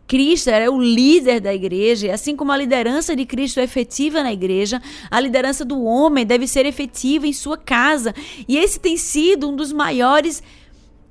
Cristo 0.07 0.49
é 0.49 0.69
o 0.69 0.81
líder 0.81 1.41
da 1.41 1.53
igreja, 1.53 2.07
e 2.07 2.11
assim 2.11 2.33
como 2.33 2.53
a 2.53 2.57
liderança 2.57 3.13
de 3.13 3.25
Cristo 3.25 3.59
é 3.59 3.63
efetiva 3.63 4.23
na 4.23 4.31
igreja, 4.31 4.81
a 5.11 5.19
liderança 5.19 5.65
do 5.65 5.83
homem 5.83 6.25
deve 6.25 6.47
ser 6.47 6.65
efetiva 6.65 7.27
em 7.27 7.33
sua 7.33 7.57
casa. 7.57 8.15
E 8.47 8.57
esse 8.57 8.79
tem 8.79 8.95
sido 8.95 9.49
um 9.49 9.55
dos 9.55 9.73
maiores 9.73 10.41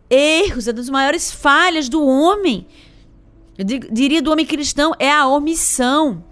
erros, 0.08 0.66
uma 0.66 0.72
das 0.72 0.88
maiores 0.88 1.30
falhas 1.30 1.90
do 1.90 2.02
homem. 2.02 2.66
Eu 3.58 3.64
diria 3.64 4.22
do 4.22 4.32
homem 4.32 4.46
cristão, 4.46 4.94
é 4.98 5.10
a 5.10 5.26
omissão. 5.28 6.24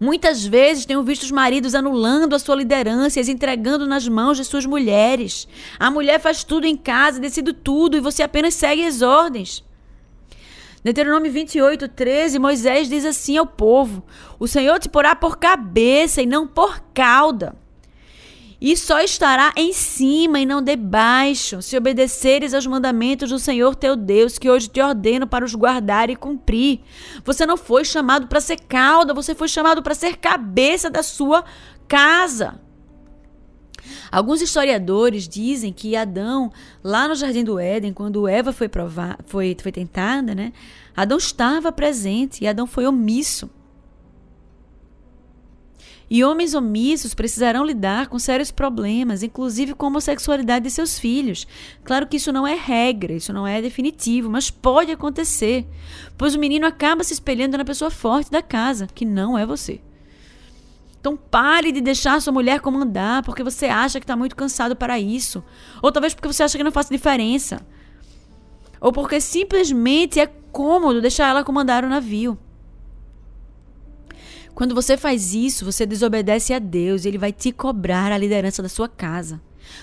Muitas 0.00 0.46
vezes 0.46 0.86
tenho 0.86 1.02
visto 1.02 1.24
os 1.24 1.30
maridos 1.30 1.74
anulando 1.74 2.34
a 2.34 2.38
sua 2.38 2.56
liderança 2.56 3.18
e 3.18 3.20
as 3.20 3.28
entregando 3.28 3.86
nas 3.86 4.08
mãos 4.08 4.38
de 4.38 4.46
suas 4.46 4.64
mulheres. 4.64 5.46
A 5.78 5.90
mulher 5.90 6.18
faz 6.18 6.42
tudo 6.42 6.66
em 6.66 6.74
casa, 6.74 7.20
decide 7.20 7.52
tudo 7.52 7.98
e 7.98 8.00
você 8.00 8.22
apenas 8.22 8.54
segue 8.54 8.86
as 8.86 9.02
ordens. 9.02 9.62
Deuteronômio 10.82 11.30
28, 11.30 11.86
13, 11.88 12.38
Moisés 12.38 12.88
diz 12.88 13.04
assim 13.04 13.36
ao 13.36 13.46
povo: 13.46 14.02
O 14.38 14.48
Senhor 14.48 14.78
te 14.78 14.88
porá 14.88 15.14
por 15.14 15.36
cabeça 15.36 16.22
e 16.22 16.26
não 16.26 16.48
por 16.48 16.80
cauda. 16.94 17.54
E 18.60 18.76
só 18.76 19.00
estará 19.00 19.52
em 19.56 19.72
cima 19.72 20.38
e 20.38 20.44
não 20.44 20.60
debaixo, 20.60 21.62
se 21.62 21.76
obedeceres 21.78 22.52
aos 22.52 22.66
mandamentos 22.66 23.30
do 23.30 23.38
Senhor 23.38 23.74
teu 23.74 23.96
Deus, 23.96 24.38
que 24.38 24.50
hoje 24.50 24.68
te 24.68 24.82
ordeno 24.82 25.26
para 25.26 25.44
os 25.44 25.54
guardar 25.54 26.10
e 26.10 26.16
cumprir. 26.16 26.80
Você 27.24 27.46
não 27.46 27.56
foi 27.56 27.86
chamado 27.86 28.26
para 28.26 28.40
ser 28.40 28.60
cauda, 28.60 29.14
você 29.14 29.34
foi 29.34 29.48
chamado 29.48 29.82
para 29.82 29.94
ser 29.94 30.18
cabeça 30.18 30.90
da 30.90 31.02
sua 31.02 31.42
casa. 31.88 32.60
Alguns 34.12 34.42
historiadores 34.42 35.26
dizem 35.26 35.72
que 35.72 35.96
Adão, 35.96 36.52
lá 36.82 37.08
no 37.08 37.14
Jardim 37.14 37.44
do 37.44 37.58
Éden, 37.58 37.94
quando 37.94 38.28
Eva 38.28 38.52
foi, 38.52 38.68
provar, 38.68 39.18
foi, 39.24 39.56
foi 39.60 39.72
tentada, 39.72 40.34
né? 40.34 40.52
Adão 40.94 41.16
estava 41.16 41.72
presente 41.72 42.44
e 42.44 42.46
Adão 42.46 42.66
foi 42.66 42.86
omisso. 42.86 43.48
E 46.10 46.24
homens 46.24 46.54
omissos 46.54 47.14
precisarão 47.14 47.64
lidar 47.64 48.08
com 48.08 48.18
sérios 48.18 48.50
problemas, 48.50 49.22
inclusive 49.22 49.74
com 49.74 49.86
a 49.86 49.88
homossexualidade 49.88 50.64
de 50.64 50.70
seus 50.70 50.98
filhos. 50.98 51.46
Claro 51.84 52.08
que 52.08 52.16
isso 52.16 52.32
não 52.32 52.44
é 52.44 52.54
regra, 52.54 53.12
isso 53.12 53.32
não 53.32 53.46
é 53.46 53.62
definitivo, 53.62 54.28
mas 54.28 54.50
pode 54.50 54.90
acontecer, 54.90 55.68
pois 56.18 56.34
o 56.34 56.38
menino 56.40 56.66
acaba 56.66 57.04
se 57.04 57.12
espelhando 57.12 57.56
na 57.56 57.64
pessoa 57.64 57.92
forte 57.92 58.28
da 58.28 58.42
casa, 58.42 58.88
que 58.92 59.04
não 59.04 59.38
é 59.38 59.46
você. 59.46 59.80
Então 61.00 61.16
pare 61.16 61.70
de 61.70 61.80
deixar 61.80 62.20
sua 62.20 62.32
mulher 62.32 62.60
comandar 62.60 63.22
porque 63.22 63.44
você 63.44 63.66
acha 63.66 64.00
que 64.00 64.04
está 64.04 64.16
muito 64.16 64.34
cansado 64.34 64.74
para 64.74 64.98
isso. 64.98 65.44
Ou 65.80 65.92
talvez 65.92 66.12
porque 66.12 66.28
você 66.28 66.42
acha 66.42 66.58
que 66.58 66.64
não 66.64 66.72
faz 66.72 66.88
diferença. 66.88 67.64
Ou 68.80 68.92
porque 68.92 69.20
simplesmente 69.20 70.18
é 70.18 70.26
cômodo 70.26 71.00
deixar 71.00 71.28
ela 71.28 71.44
comandar 71.44 71.84
o 71.84 71.88
navio. 71.88 72.36
Quando 74.60 74.74
você 74.74 74.94
faz 74.94 75.32
isso, 75.32 75.64
você 75.64 75.86
desobedece 75.86 76.52
a 76.52 76.58
Deus 76.58 77.06
e 77.06 77.08
ele 77.08 77.16
vai 77.16 77.32
te 77.32 77.50
cobrar 77.50 78.12
a 78.12 78.18
liderança 78.18 78.62
da 78.62 78.68
sua 78.68 78.86
casa. 78.86 79.40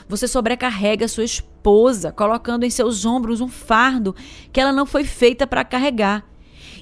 Você 0.07 0.27
sobrecarrega 0.27 1.05
a 1.05 1.07
sua 1.07 1.23
esposa, 1.23 2.11
colocando 2.11 2.63
em 2.63 2.69
seus 2.69 3.03
ombros 3.03 3.41
um 3.41 3.47
fardo 3.47 4.15
que 4.53 4.61
ela 4.61 4.71
não 4.71 4.85
foi 4.85 5.03
feita 5.03 5.47
para 5.47 5.65
carregar. 5.65 6.23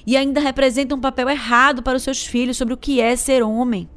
E 0.06 0.14
ainda 0.14 0.40
representa 0.40 0.94
um 0.94 1.00
papel 1.00 1.30
errado 1.30 1.82
para 1.82 1.96
os 1.96 2.02
seus 2.02 2.26
filhos 2.26 2.58
sobre 2.58 2.74
o 2.74 2.76
que 2.76 3.00
é 3.00 3.16
ser 3.16 3.42
homem. 3.42 3.88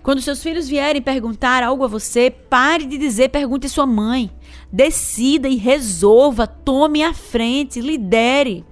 Quando 0.00 0.22
seus 0.22 0.40
filhos 0.44 0.68
vierem 0.68 1.02
perguntar 1.02 1.64
algo 1.64 1.82
a 1.82 1.88
você, 1.88 2.30
pare 2.30 2.86
de 2.86 2.96
dizer 2.96 3.30
pergunte 3.30 3.68
sua 3.68 3.84
mãe. 3.84 4.30
Decida 4.72 5.48
e 5.48 5.56
resolva, 5.56 6.46
tome 6.46 7.02
a 7.02 7.12
frente, 7.12 7.80
lidere. 7.80 8.64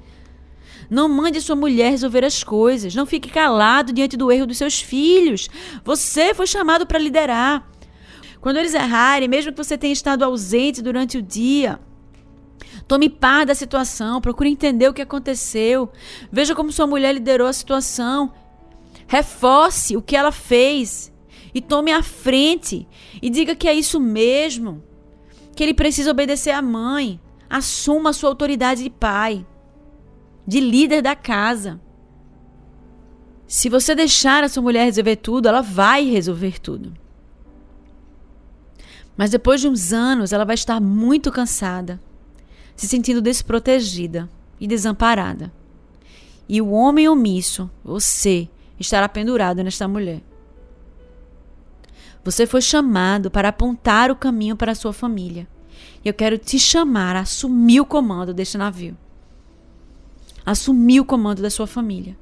Não 0.92 1.08
mande 1.08 1.40
sua 1.40 1.56
mulher 1.56 1.88
resolver 1.88 2.22
as 2.22 2.44
coisas. 2.44 2.94
Não 2.94 3.06
fique 3.06 3.30
calado 3.30 3.94
diante 3.94 4.14
do 4.14 4.30
erro 4.30 4.46
dos 4.46 4.58
seus 4.58 4.78
filhos. 4.78 5.48
Você 5.82 6.34
foi 6.34 6.46
chamado 6.46 6.86
para 6.86 6.98
liderar. 6.98 7.66
Quando 8.42 8.58
eles 8.58 8.74
errarem, 8.74 9.26
mesmo 9.26 9.52
que 9.52 9.64
você 9.64 9.78
tenha 9.78 9.94
estado 9.94 10.22
ausente 10.22 10.82
durante 10.82 11.16
o 11.16 11.22
dia, 11.22 11.80
Tome 12.86 13.08
par 13.08 13.46
da 13.46 13.54
situação, 13.54 14.20
procure 14.20 14.50
entender 14.50 14.88
o 14.88 14.92
que 14.92 15.00
aconteceu. 15.00 15.90
Veja 16.30 16.54
como 16.54 16.72
sua 16.72 16.86
mulher 16.86 17.14
liderou 17.14 17.46
a 17.46 17.52
situação. 17.52 18.32
Reforce 19.06 19.96
o 19.96 20.02
que 20.02 20.16
ela 20.16 20.32
fez 20.32 21.10
e 21.54 21.60
tome 21.62 21.90
a 21.90 22.02
frente 22.02 22.86
e 23.22 23.30
diga 23.30 23.54
que 23.54 23.68
é 23.68 23.72
isso 23.72 23.98
mesmo, 23.98 24.82
que 25.56 25.62
ele 25.62 25.72
precisa 25.72 26.10
obedecer 26.10 26.50
à 26.50 26.60
mãe. 26.60 27.18
Assuma 27.48 28.10
a 28.10 28.12
sua 28.12 28.28
autoridade 28.28 28.82
de 28.82 28.90
pai 28.90 29.46
de 30.46 30.60
líder 30.60 31.02
da 31.02 31.14
casa. 31.14 31.80
Se 33.46 33.68
você 33.68 33.94
deixar 33.94 34.42
a 34.42 34.48
sua 34.48 34.62
mulher 34.62 34.84
resolver 34.84 35.16
tudo, 35.16 35.48
ela 35.48 35.60
vai 35.60 36.04
resolver 36.04 36.58
tudo. 36.58 36.92
Mas 39.16 39.30
depois 39.30 39.60
de 39.60 39.68
uns 39.68 39.92
anos, 39.92 40.32
ela 40.32 40.44
vai 40.44 40.54
estar 40.54 40.80
muito 40.80 41.30
cansada, 41.30 42.00
se 42.74 42.88
sentindo 42.88 43.20
desprotegida 43.20 44.28
e 44.58 44.66
desamparada. 44.66 45.52
E 46.48 46.60
o 46.60 46.70
homem 46.70 47.08
omisso, 47.08 47.70
você, 47.84 48.48
estará 48.80 49.08
pendurado 49.08 49.62
nesta 49.62 49.86
mulher. 49.86 50.22
Você 52.24 52.46
foi 52.46 52.62
chamado 52.62 53.30
para 53.30 53.48
apontar 53.48 54.10
o 54.10 54.16
caminho 54.16 54.56
para 54.56 54.72
a 54.72 54.74
sua 54.76 54.92
família. 54.92 55.46
E 56.04 56.08
eu 56.08 56.14
quero 56.14 56.38
te 56.38 56.58
chamar 56.58 57.16
a 57.16 57.20
assumir 57.20 57.80
o 57.80 57.86
comando 57.86 58.32
deste 58.32 58.56
navio 58.56 58.96
assumir 60.44 61.00
o 61.00 61.04
comando 61.04 61.42
da 61.42 61.50
sua 61.50 61.66
família. 61.66 62.16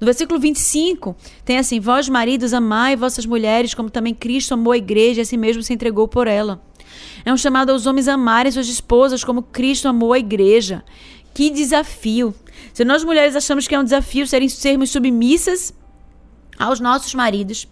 No 0.00 0.04
versículo 0.04 0.38
25, 0.40 1.16
tem 1.44 1.58
assim: 1.58 1.80
Vós, 1.80 2.08
maridos, 2.08 2.52
amai 2.52 2.96
vossas 2.96 3.26
mulheres, 3.26 3.74
como 3.74 3.90
também 3.90 4.14
Cristo 4.14 4.54
amou 4.54 4.72
a 4.72 4.76
igreja 4.76 5.20
e 5.20 5.22
assim 5.22 5.36
mesmo 5.36 5.62
se 5.62 5.72
entregou 5.72 6.08
por 6.08 6.26
ela. 6.26 6.62
É 7.24 7.32
um 7.32 7.36
chamado 7.36 7.70
aos 7.70 7.86
homens 7.86 8.08
amarem 8.08 8.52
suas 8.52 8.68
esposas 8.68 9.24
como 9.24 9.42
Cristo 9.42 9.88
amou 9.88 10.12
a 10.12 10.18
igreja. 10.18 10.84
Que 11.34 11.50
desafio! 11.50 12.34
Se 12.72 12.84
nós 12.84 13.04
mulheres 13.04 13.36
achamos 13.36 13.68
que 13.68 13.74
é 13.74 13.78
um 13.78 13.84
desafio 13.84 14.26
sermos 14.26 14.90
submissas 14.90 15.74
aos 16.58 16.80
nossos 16.80 17.14
maridos, 17.14 17.68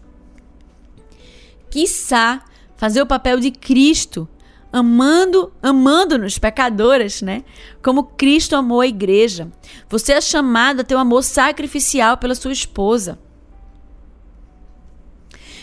quiçá 1.71 2.45
fazer 2.77 3.01
o 3.01 3.07
papel 3.07 3.41
de 3.41 3.51
Cristo 3.51 4.29
amando, 4.75 5.53
amando-nos 5.63 6.37
pecadoras, 6.37 7.23
né? 7.23 7.45
Como 7.81 8.03
Cristo 8.03 8.57
amou 8.57 8.81
a 8.81 8.87
igreja. 8.89 9.49
Você 9.89 10.15
é 10.15 10.21
chamado 10.21 10.81
a 10.81 10.85
ter 10.85 10.97
um 10.97 10.99
amor 10.99 11.23
sacrificial 11.23 12.17
pela 12.17 12.35
sua 12.35 12.53
esposa. 12.53 13.17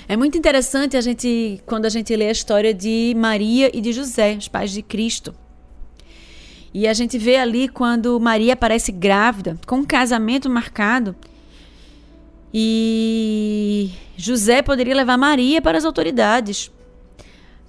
É 0.08 0.16
muito 0.16 0.38
interessante 0.38 0.96
a 0.96 1.02
gente 1.02 1.62
quando 1.66 1.86
a 1.86 1.90
gente 1.90 2.16
lê 2.16 2.30
a 2.30 2.32
história 2.32 2.74
de 2.74 3.14
Maria 3.18 3.70
e 3.74 3.82
de 3.82 3.92
José, 3.92 4.34
os 4.38 4.48
pais 4.48 4.72
de 4.72 4.82
Cristo. 4.82 5.36
E 6.74 6.88
a 6.88 6.94
gente 6.94 7.18
vê 7.18 7.36
ali 7.36 7.68
quando 7.68 8.18
Maria 8.18 8.54
aparece 8.54 8.94
grávida, 8.94 9.60
com 9.68 9.80
um 9.80 9.86
casamento 9.86 10.50
marcado. 10.50 11.14
E 12.54 13.92
José 14.16 14.62
poderia 14.62 14.96
levar 14.96 15.18
Maria 15.18 15.62
para 15.62 15.78
as 15.78 15.84
autoridades. 15.84 16.72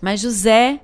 Mas 0.00 0.20
José 0.20 0.81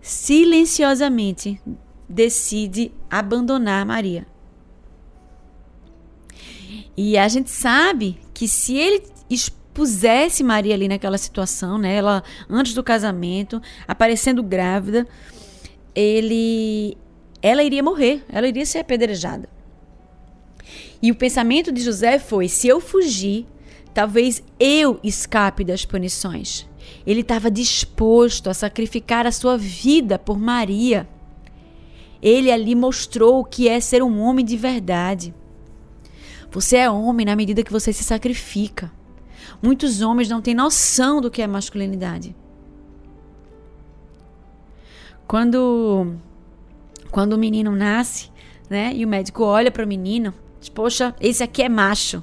silenciosamente 0.00 1.60
decide 2.08 2.92
abandonar 3.10 3.84
Maria. 3.84 4.26
E 6.96 7.16
a 7.16 7.28
gente 7.28 7.50
sabe 7.50 8.18
que 8.34 8.48
se 8.48 8.76
ele 8.76 9.02
expusesse 9.30 10.42
Maria 10.42 10.74
ali 10.74 10.88
naquela 10.88 11.18
situação, 11.18 11.78
né, 11.78 11.94
ela 11.94 12.24
antes 12.48 12.74
do 12.74 12.82
casamento, 12.82 13.62
aparecendo 13.86 14.42
grávida, 14.42 15.06
ele 15.94 16.96
ela 17.40 17.62
iria 17.62 17.82
morrer, 17.82 18.24
ela 18.28 18.48
iria 18.48 18.66
ser 18.66 18.78
apedrejada. 18.78 19.48
E 21.00 21.10
o 21.12 21.14
pensamento 21.14 21.70
de 21.70 21.80
José 21.80 22.18
foi: 22.18 22.48
se 22.48 22.66
eu 22.66 22.80
fugir, 22.80 23.46
talvez 23.94 24.42
eu 24.58 24.98
escape 25.02 25.64
das 25.64 25.84
punições. 25.84 26.68
Ele 27.06 27.20
estava 27.20 27.50
disposto 27.50 28.50
a 28.50 28.54
sacrificar 28.54 29.26
a 29.26 29.32
sua 29.32 29.56
vida 29.56 30.18
por 30.18 30.38
Maria. 30.38 31.08
Ele 32.20 32.50
ali 32.50 32.74
mostrou 32.74 33.40
o 33.40 33.44
que 33.44 33.68
é 33.68 33.80
ser 33.80 34.02
um 34.02 34.20
homem 34.20 34.44
de 34.44 34.56
verdade. 34.56 35.34
Você 36.50 36.76
é 36.76 36.90
homem 36.90 37.26
na 37.26 37.36
medida 37.36 37.62
que 37.62 37.72
você 37.72 37.92
se 37.92 38.02
sacrifica. 38.02 38.90
Muitos 39.62 40.00
homens 40.00 40.28
não 40.28 40.40
têm 40.40 40.54
noção 40.54 41.20
do 41.20 41.30
que 41.30 41.42
é 41.42 41.46
masculinidade. 41.46 42.34
Quando 45.26 46.14
quando 47.10 47.32
o 47.32 47.38
menino 47.38 47.74
nasce, 47.74 48.30
né, 48.68 48.92
e 48.94 49.04
o 49.04 49.08
médico 49.08 49.42
olha 49.42 49.70
para 49.70 49.84
o 49.84 49.88
menino, 49.88 50.32
diz: 50.60 50.68
"Poxa, 50.68 51.14
esse 51.20 51.42
aqui 51.42 51.62
é 51.62 51.68
macho". 51.68 52.22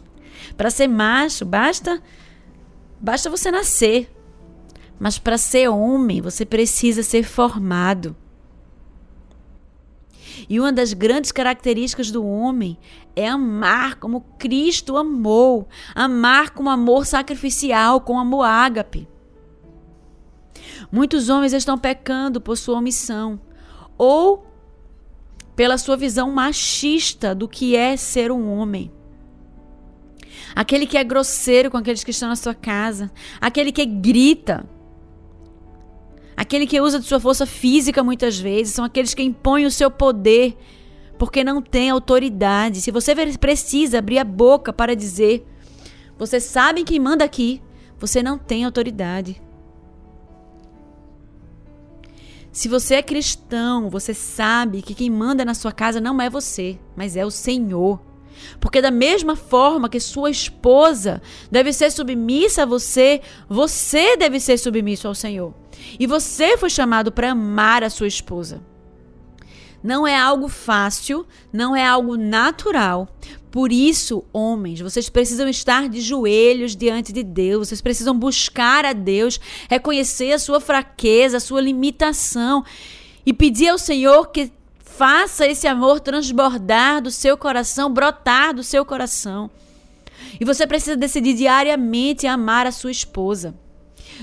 Para 0.57 0.69
ser 0.69 0.87
macho, 0.87 1.45
basta 1.45 2.01
basta 2.99 3.29
você 3.29 3.51
nascer. 3.51 4.14
Mas 4.99 5.19
para 5.19 5.37
ser 5.37 5.67
homem, 5.69 6.21
você 6.21 6.45
precisa 6.45 7.03
ser 7.03 7.23
formado. 7.23 8.15
E 10.49 10.59
uma 10.59 10.71
das 10.71 10.93
grandes 10.93 11.31
características 11.31 12.11
do 12.11 12.25
homem 12.25 12.77
é 13.15 13.27
amar 13.27 13.95
como 13.95 14.21
Cristo 14.37 14.97
amou, 14.97 15.67
amar 15.93 16.51
com 16.51 16.69
amor 16.69 17.05
sacrificial, 17.05 18.01
com 18.01 18.19
amor 18.19 18.43
ágape. 18.43 19.07
Muitos 20.91 21.29
homens 21.29 21.53
estão 21.53 21.77
pecando 21.77 22.39
por 22.39 22.57
sua 22.57 22.77
omissão 22.77 23.39
ou 23.97 24.45
pela 25.55 25.77
sua 25.77 25.95
visão 25.95 26.29
machista 26.31 27.33
do 27.33 27.47
que 27.47 27.75
é 27.75 27.95
ser 27.95 28.31
um 28.31 28.51
homem. 28.51 28.91
aquele 30.55 30.85
que 30.85 30.97
é 30.97 31.03
grosseiro 31.03 31.69
com 31.69 31.77
aqueles 31.77 32.03
que 32.03 32.11
estão 32.11 32.29
na 32.29 32.35
sua 32.35 32.53
casa, 32.53 33.11
aquele 33.41 33.71
que 33.71 33.85
grita, 33.85 34.65
aquele 36.35 36.67
que 36.67 36.81
usa 36.81 36.99
de 36.99 37.05
sua 37.05 37.19
força 37.19 37.45
física 37.45 38.03
muitas 38.03 38.37
vezes, 38.37 38.73
são 38.73 38.85
aqueles 38.85 39.13
que 39.13 39.23
impõem 39.23 39.65
o 39.65 39.71
seu 39.71 39.89
poder 39.89 40.57
porque 41.17 41.43
não 41.43 41.61
tem 41.61 41.89
autoridade. 41.89 42.81
Se 42.81 42.91
você 42.91 43.13
precisa 43.37 43.99
abrir 43.99 44.19
a 44.19 44.23
boca 44.23 44.73
para 44.73 44.95
dizer, 44.95 45.45
você 46.17 46.39
sabe 46.39 46.83
quem 46.83 46.99
manda 46.99 47.23
aqui, 47.23 47.61
você 47.97 48.21
não 48.21 48.37
tem 48.37 48.63
autoridade. 48.63 49.41
Se 52.51 52.69
você 52.69 52.95
é 52.95 53.03
cristão, 53.03 53.89
você 53.89 54.13
sabe 54.13 54.81
que 54.81 54.93
quem 54.93 55.09
manda 55.09 55.43
na 55.43 55.53
sua 55.53 55.73
casa 55.73 55.99
não 55.99 56.21
é 56.21 56.29
você, 56.29 56.79
mas 56.95 57.17
é 57.17 57.25
o 57.25 57.31
Senhor. 57.31 57.99
Porque 58.59 58.81
da 58.81 58.91
mesma 58.91 59.35
forma 59.35 59.89
que 59.89 59.99
sua 59.99 60.29
esposa 60.29 61.21
deve 61.51 61.73
ser 61.73 61.91
submissa 61.91 62.63
a 62.63 62.65
você, 62.65 63.21
você 63.49 64.15
deve 64.15 64.39
ser 64.39 64.57
submisso 64.57 65.07
ao 65.07 65.15
Senhor. 65.15 65.53
E 65.99 66.07
você 66.07 66.57
foi 66.57 66.69
chamado 66.69 67.11
para 67.11 67.31
amar 67.31 67.83
a 67.83 67.89
sua 67.89 68.07
esposa. 68.07 68.61
Não 69.83 70.07
é 70.07 70.17
algo 70.17 70.47
fácil, 70.47 71.27
não 71.53 71.75
é 71.75 71.85
algo 71.85 72.17
natural. 72.17 73.07
Por 73.51 73.71
isso, 73.71 74.25
homens, 74.33 74.81
vocês 74.81 75.09
precisam 75.09 75.47
estar 75.47 75.87
de 75.87 76.01
joelhos 76.01 76.75
diante 76.75 77.13
de 77.13 77.21
Deus, 77.21 77.67
vocês 77.67 77.81
precisam 77.81 78.17
buscar 78.17 78.83
a 78.83 78.93
Deus, 78.93 79.39
reconhecer 79.69 80.33
a 80.33 80.39
sua 80.39 80.59
fraqueza, 80.59 81.37
a 81.37 81.39
sua 81.39 81.61
limitação 81.61 82.65
e 83.25 83.31
pedir 83.31 83.69
ao 83.69 83.77
Senhor 83.77 84.31
que 84.31 84.51
faça 84.83 85.45
esse 85.45 85.67
amor 85.67 85.99
transbordar 85.99 87.01
do 87.01 87.11
seu 87.11 87.37
coração, 87.37 87.93
brotar 87.93 88.53
do 88.53 88.63
seu 88.63 88.83
coração. 88.83 89.51
E 90.39 90.45
você 90.45 90.65
precisa 90.65 90.97
decidir 90.97 91.33
diariamente 91.35 92.25
amar 92.25 92.65
a 92.65 92.71
sua 92.71 92.91
esposa. 92.91 93.53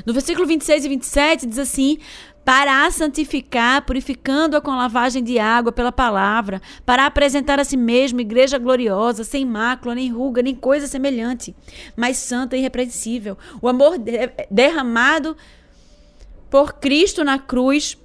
No 0.05 0.13
versículo 0.13 0.47
26 0.47 0.85
e 0.85 0.89
27 0.89 1.47
diz 1.47 1.59
assim: 1.59 1.99
para 2.45 2.85
a 2.85 2.91
santificar, 2.91 3.85
purificando-a 3.87 4.61
com 4.61 4.73
lavagem 4.73 5.23
de 5.23 5.39
água 5.39 5.71
pela 5.71 5.93
palavra, 5.93 6.61
para 6.85 7.07
apresentar 7.07 7.61
a 7.61 7.65
si 7.65 7.77
mesmo 7.77 8.21
igreja 8.21 8.59
gloriosa, 8.59 9.23
sem 9.23 9.45
mácula, 9.45 9.95
nem 9.95 10.11
ruga, 10.11 10.43
nem 10.43 10.55
coisa 10.55 10.87
semelhante, 10.87 11.55
mas 11.97 12.17
santa 12.17 12.57
e 12.57 12.59
irrepreensível. 12.59 13.39
O 13.61 13.69
amor 13.69 13.97
derramado 14.51 15.37
por 16.51 16.75
Cristo 16.75 17.23
na 17.23 17.39
cruz 17.39 17.97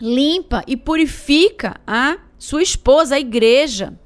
limpa 0.00 0.62
e 0.66 0.76
purifica 0.76 1.80
a 1.86 2.18
sua 2.38 2.62
esposa, 2.62 3.14
a 3.14 3.20
igreja. 3.20 3.98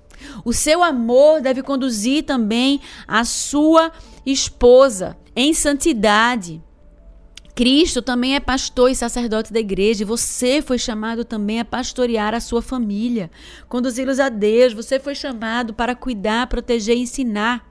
O 0.47 0.53
seu 0.53 0.85
amor 0.85 1.41
deve 1.41 1.61
conduzir 1.61 2.23
também 2.23 2.81
a 3.05 3.25
sua 3.25 3.91
esposa 4.25 5.17
em 5.35 5.53
santidade. 5.53 6.63
Cristo 7.53 8.01
também 8.01 8.37
é 8.37 8.39
pastor 8.39 8.89
e 8.89 8.95
sacerdote 8.95 9.53
da 9.53 9.59
igreja, 9.59 10.03
e 10.03 10.07
você 10.07 10.63
foi 10.63 10.79
chamado 10.79 11.25
também 11.25 11.59
a 11.59 11.65
pastorear 11.65 12.33
a 12.33 12.39
sua 12.39 12.63
família, 12.63 13.29
conduzi-los 13.69 14.21
a 14.21 14.29
Deus. 14.29 14.73
Você 14.73 15.01
foi 15.01 15.17
chamado 15.17 15.75
para 15.75 15.97
cuidar, 15.97 16.47
proteger 16.47 16.97
e 16.97 17.01
ensinar 17.01 17.69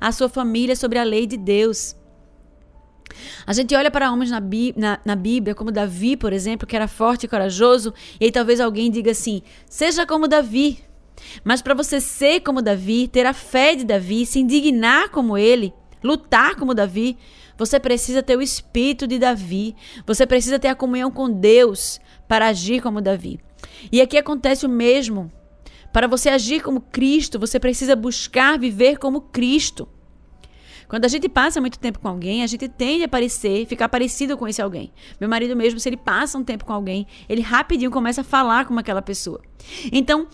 a 0.00 0.10
sua 0.10 0.28
família 0.28 0.74
sobre 0.74 0.98
a 0.98 1.04
lei 1.04 1.24
de 1.24 1.36
Deus. 1.36 1.94
A 3.46 3.52
gente 3.52 3.76
olha 3.76 3.92
para 3.92 4.10
homens 4.10 4.32
na, 4.32 4.42
na, 4.76 5.00
na, 5.04 5.14
Bíblia, 5.14 5.54
como 5.54 5.70
Davi, 5.70 6.16
por 6.16 6.32
exemplo, 6.32 6.66
que 6.66 6.74
era 6.74 6.88
forte 6.88 7.26
e 7.26 7.28
corajoso, 7.28 7.94
e 8.20 8.24
aí 8.24 8.32
talvez 8.32 8.58
alguém 8.58 8.90
diga 8.90 9.12
assim: 9.12 9.40
seja 9.68 10.04
como 10.04 10.26
Davi. 10.26 10.87
Mas 11.44 11.62
para 11.62 11.74
você 11.74 12.00
ser 12.00 12.40
como 12.40 12.62
Davi, 12.62 13.08
ter 13.08 13.26
a 13.26 13.32
fé 13.32 13.74
de 13.74 13.84
Davi, 13.84 14.26
se 14.26 14.38
indignar 14.38 15.10
como 15.10 15.36
ele, 15.36 15.72
lutar 16.02 16.56
como 16.56 16.74
Davi, 16.74 17.16
você 17.58 17.80
precisa 17.80 18.22
ter 18.22 18.36
o 18.36 18.42
espírito 18.42 19.06
de 19.06 19.18
Davi. 19.18 19.74
Você 20.06 20.24
precisa 20.26 20.58
ter 20.58 20.68
a 20.68 20.74
comunhão 20.76 21.10
com 21.10 21.28
Deus 21.28 22.00
para 22.28 22.46
agir 22.46 22.80
como 22.80 23.00
Davi. 23.00 23.40
E 23.90 24.00
aqui 24.00 24.16
acontece 24.16 24.64
o 24.64 24.68
mesmo. 24.68 25.30
Para 25.92 26.06
você 26.06 26.28
agir 26.28 26.62
como 26.62 26.80
Cristo, 26.80 27.38
você 27.38 27.58
precisa 27.58 27.96
buscar 27.96 28.58
viver 28.58 28.98
como 28.98 29.22
Cristo. 29.22 29.88
Quando 30.86 31.04
a 31.04 31.08
gente 31.08 31.28
passa 31.28 31.60
muito 31.60 31.78
tempo 31.78 31.98
com 31.98 32.08
alguém, 32.08 32.42
a 32.42 32.46
gente 32.46 32.66
tende 32.66 33.04
a 33.04 33.08
parecer, 33.08 33.66
ficar 33.66 33.88
parecido 33.88 34.38
com 34.38 34.48
esse 34.48 34.62
alguém. 34.62 34.90
Meu 35.20 35.28
marido 35.28 35.54
mesmo, 35.54 35.78
se 35.78 35.88
ele 35.88 35.98
passa 35.98 36.38
um 36.38 36.44
tempo 36.44 36.64
com 36.64 36.72
alguém, 36.72 37.06
ele 37.28 37.42
rapidinho 37.42 37.90
começa 37.90 38.22
a 38.22 38.24
falar 38.24 38.64
com 38.64 38.78
aquela 38.78 39.02
pessoa. 39.02 39.42
Então, 39.92 40.28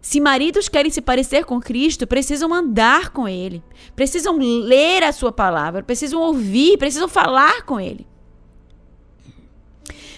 se 0.00 0.18
maridos 0.18 0.68
querem 0.68 0.90
se 0.90 1.02
parecer 1.02 1.44
com 1.44 1.60
Cristo, 1.60 2.06
precisam 2.06 2.54
andar 2.54 3.10
com 3.10 3.28
Ele, 3.28 3.62
precisam 3.94 4.38
ler 4.38 5.02
a 5.02 5.12
Sua 5.12 5.30
palavra, 5.30 5.82
precisam 5.82 6.20
ouvir, 6.20 6.78
precisam 6.78 7.08
falar 7.08 7.62
com 7.64 7.78
Ele. 7.78 8.06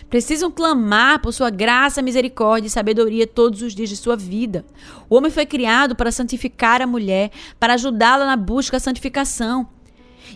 Precisam 0.08 0.50
clamar 0.50 1.20
por 1.20 1.32
Sua 1.32 1.50
graça, 1.50 2.00
misericórdia 2.00 2.68
e 2.68 2.70
sabedoria 2.70 3.26
todos 3.26 3.60
os 3.60 3.74
dias 3.74 3.88
de 3.88 3.96
sua 3.96 4.14
vida. 4.14 4.64
O 5.08 5.16
homem 5.16 5.30
foi 5.30 5.46
criado 5.46 5.96
para 5.96 6.12
santificar 6.12 6.80
a 6.80 6.86
mulher, 6.86 7.32
para 7.58 7.74
ajudá-la 7.74 8.26
na 8.26 8.36
busca 8.36 8.76
da 8.76 8.80
santificação. 8.80 9.66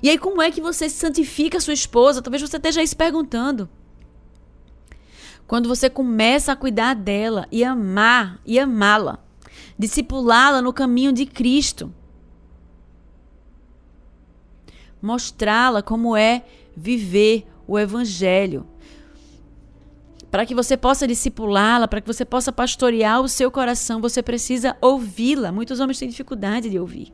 E 0.03 0.11
aí, 0.11 0.19
como 0.19 0.43
é 0.43 0.51
que 0.51 0.61
você 0.61 0.89
santifica 0.89 1.59
a 1.59 1.61
sua 1.61 1.75
esposa? 1.75 2.21
Talvez 2.21 2.43
você 2.43 2.57
esteja 2.57 2.81
aí 2.81 2.89
se 2.89 2.97
perguntando. 2.97 3.69
Quando 5.47 5.69
você 5.69 5.89
começa 5.89 6.53
a 6.53 6.57
cuidar 6.57 6.95
dela 6.95 7.47
e 7.53 7.63
amar 7.63 8.41
e 8.45 8.59
amá-la 8.59 9.26
discipulá-la 9.79 10.63
no 10.63 10.73
caminho 10.73 11.13
de 11.13 11.27
Cristo, 11.27 11.93
mostrá-la 15.01 15.83
como 15.83 16.17
é 16.17 16.45
viver 16.77 17.47
o 17.67 17.79
Evangelho. 17.79 18.67
Para 20.31 20.45
que 20.45 20.55
você 20.55 20.77
possa 20.77 21.07
discipulá-la, 21.07 21.89
para 21.89 22.01
que 22.01 22.07
você 22.07 22.25
possa 22.25 22.53
pastorear 22.53 23.21
o 23.21 23.29
seu 23.29 23.51
coração, 23.51 24.01
você 24.01 24.23
precisa 24.23 24.77
ouvi-la. 24.81 25.53
Muitos 25.53 25.81
homens 25.81 25.99
têm 25.99 26.09
dificuldade 26.09 26.69
de 26.69 26.79
ouvir. 26.79 27.13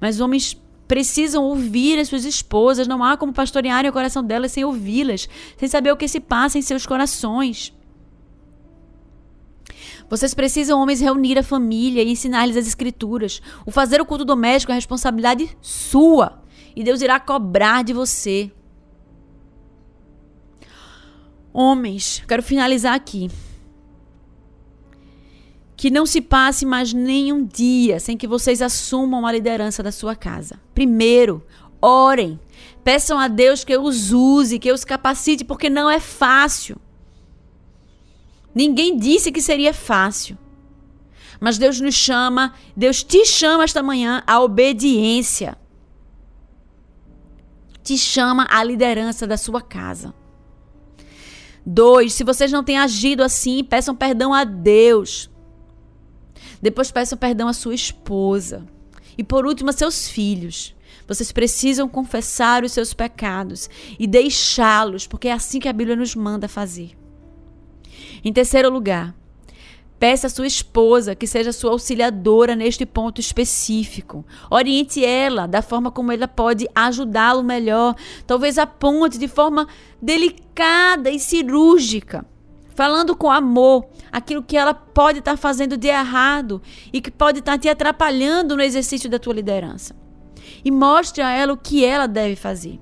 Mas 0.00 0.20
homens 0.20 0.60
precisam 0.86 1.42
ouvir 1.42 1.98
as 1.98 2.08
suas 2.08 2.24
esposas. 2.24 2.86
Não 2.86 3.02
há 3.02 3.16
como 3.16 3.32
pastorear 3.32 3.86
o 3.86 3.92
coração 3.92 4.22
delas 4.22 4.52
sem 4.52 4.64
ouvi-las, 4.64 5.28
sem 5.56 5.68
saber 5.68 5.90
o 5.90 5.96
que 5.96 6.06
se 6.06 6.20
passa 6.20 6.58
em 6.58 6.62
seus 6.62 6.86
corações. 6.86 7.72
Vocês 10.08 10.34
precisam, 10.34 10.80
homens, 10.80 11.00
reunir 11.00 11.38
a 11.38 11.42
família 11.42 12.02
e 12.02 12.10
ensinar-lhes 12.10 12.56
as 12.56 12.66
escrituras. 12.66 13.40
O 13.66 13.70
fazer 13.70 14.00
o 14.00 14.06
culto 14.06 14.24
doméstico 14.24 14.72
é 14.72 14.74
responsabilidade 14.74 15.56
sua. 15.60 16.42
E 16.74 16.82
Deus 16.82 17.02
irá 17.02 17.20
cobrar 17.20 17.84
de 17.84 17.92
você. 17.92 18.50
Homens, 21.52 22.22
quero 22.26 22.42
finalizar 22.42 22.94
aqui. 22.94 23.30
Que 25.76 25.90
não 25.90 26.06
se 26.06 26.20
passe 26.20 26.64
mais 26.64 26.92
nenhum 26.92 27.44
dia 27.44 28.00
sem 28.00 28.16
que 28.16 28.26
vocês 28.26 28.62
assumam 28.62 29.26
a 29.26 29.32
liderança 29.32 29.82
da 29.82 29.92
sua 29.92 30.14
casa. 30.14 30.60
Primeiro, 30.74 31.44
orem. 31.80 32.38
Peçam 32.84 33.18
a 33.18 33.28
Deus 33.28 33.64
que 33.64 33.76
os 33.76 34.12
use, 34.12 34.58
que 34.58 34.72
os 34.72 34.84
capacite, 34.84 35.44
porque 35.44 35.68
não 35.68 35.90
é 35.90 36.00
fácil. 36.00 36.80
Ninguém 38.54 38.96
disse 38.96 39.32
que 39.32 39.40
seria 39.40 39.72
fácil. 39.72 40.36
Mas 41.40 41.58
Deus 41.58 41.80
nos 41.80 41.94
chama, 41.94 42.54
Deus 42.76 43.02
te 43.02 43.24
chama 43.24 43.64
esta 43.64 43.82
manhã 43.82 44.22
à 44.26 44.40
obediência. 44.40 45.56
Te 47.82 47.98
chama 47.98 48.46
à 48.48 48.62
liderança 48.62 49.26
da 49.26 49.36
sua 49.36 49.60
casa. 49.60 50.14
Dois, 51.64 52.12
se 52.12 52.22
vocês 52.22 52.52
não 52.52 52.62
têm 52.62 52.78
agido 52.78 53.22
assim, 53.22 53.64
peçam 53.64 53.94
perdão 53.94 54.32
a 54.32 54.44
Deus. 54.44 55.30
Depois 56.60 56.92
peçam 56.92 57.18
perdão 57.18 57.48
à 57.48 57.52
sua 57.52 57.74
esposa. 57.74 58.64
E 59.18 59.24
por 59.24 59.44
último, 59.46 59.70
a 59.70 59.72
seus 59.72 60.08
filhos. 60.08 60.74
Vocês 61.08 61.32
precisam 61.32 61.88
confessar 61.88 62.64
os 62.64 62.72
seus 62.72 62.94
pecados 62.94 63.68
e 63.98 64.06
deixá-los, 64.06 65.06
porque 65.06 65.28
é 65.28 65.32
assim 65.32 65.58
que 65.58 65.68
a 65.68 65.72
Bíblia 65.72 65.96
nos 65.96 66.14
manda 66.14 66.46
fazer. 66.46 67.01
Em 68.24 68.32
terceiro 68.32 68.70
lugar, 68.70 69.14
peça 69.98 70.26
à 70.26 70.30
sua 70.30 70.46
esposa 70.46 71.14
que 71.14 71.26
seja 71.26 71.52
sua 71.52 71.72
auxiliadora 71.72 72.54
neste 72.54 72.86
ponto 72.86 73.20
específico. 73.20 74.24
Oriente 74.50 75.04
ela 75.04 75.46
da 75.46 75.60
forma 75.60 75.90
como 75.90 76.12
ela 76.12 76.28
pode 76.28 76.68
ajudá-lo 76.74 77.42
melhor. 77.42 77.96
Talvez 78.26 78.58
aponte 78.58 79.18
de 79.18 79.26
forma 79.26 79.66
delicada 80.00 81.10
e 81.10 81.18
cirúrgica, 81.18 82.24
falando 82.74 83.16
com 83.16 83.30
amor 83.30 83.86
aquilo 84.12 84.42
que 84.42 84.56
ela 84.56 84.74
pode 84.74 85.18
estar 85.18 85.36
fazendo 85.36 85.76
de 85.76 85.88
errado 85.88 86.62
e 86.92 87.00
que 87.00 87.10
pode 87.10 87.40
estar 87.40 87.58
te 87.58 87.68
atrapalhando 87.68 88.56
no 88.56 88.62
exercício 88.62 89.10
da 89.10 89.18
tua 89.18 89.34
liderança. 89.34 89.96
E 90.64 90.70
mostre 90.70 91.22
a 91.22 91.30
ela 91.30 91.52
o 91.52 91.56
que 91.56 91.84
ela 91.84 92.06
deve 92.06 92.36
fazer. 92.36 92.78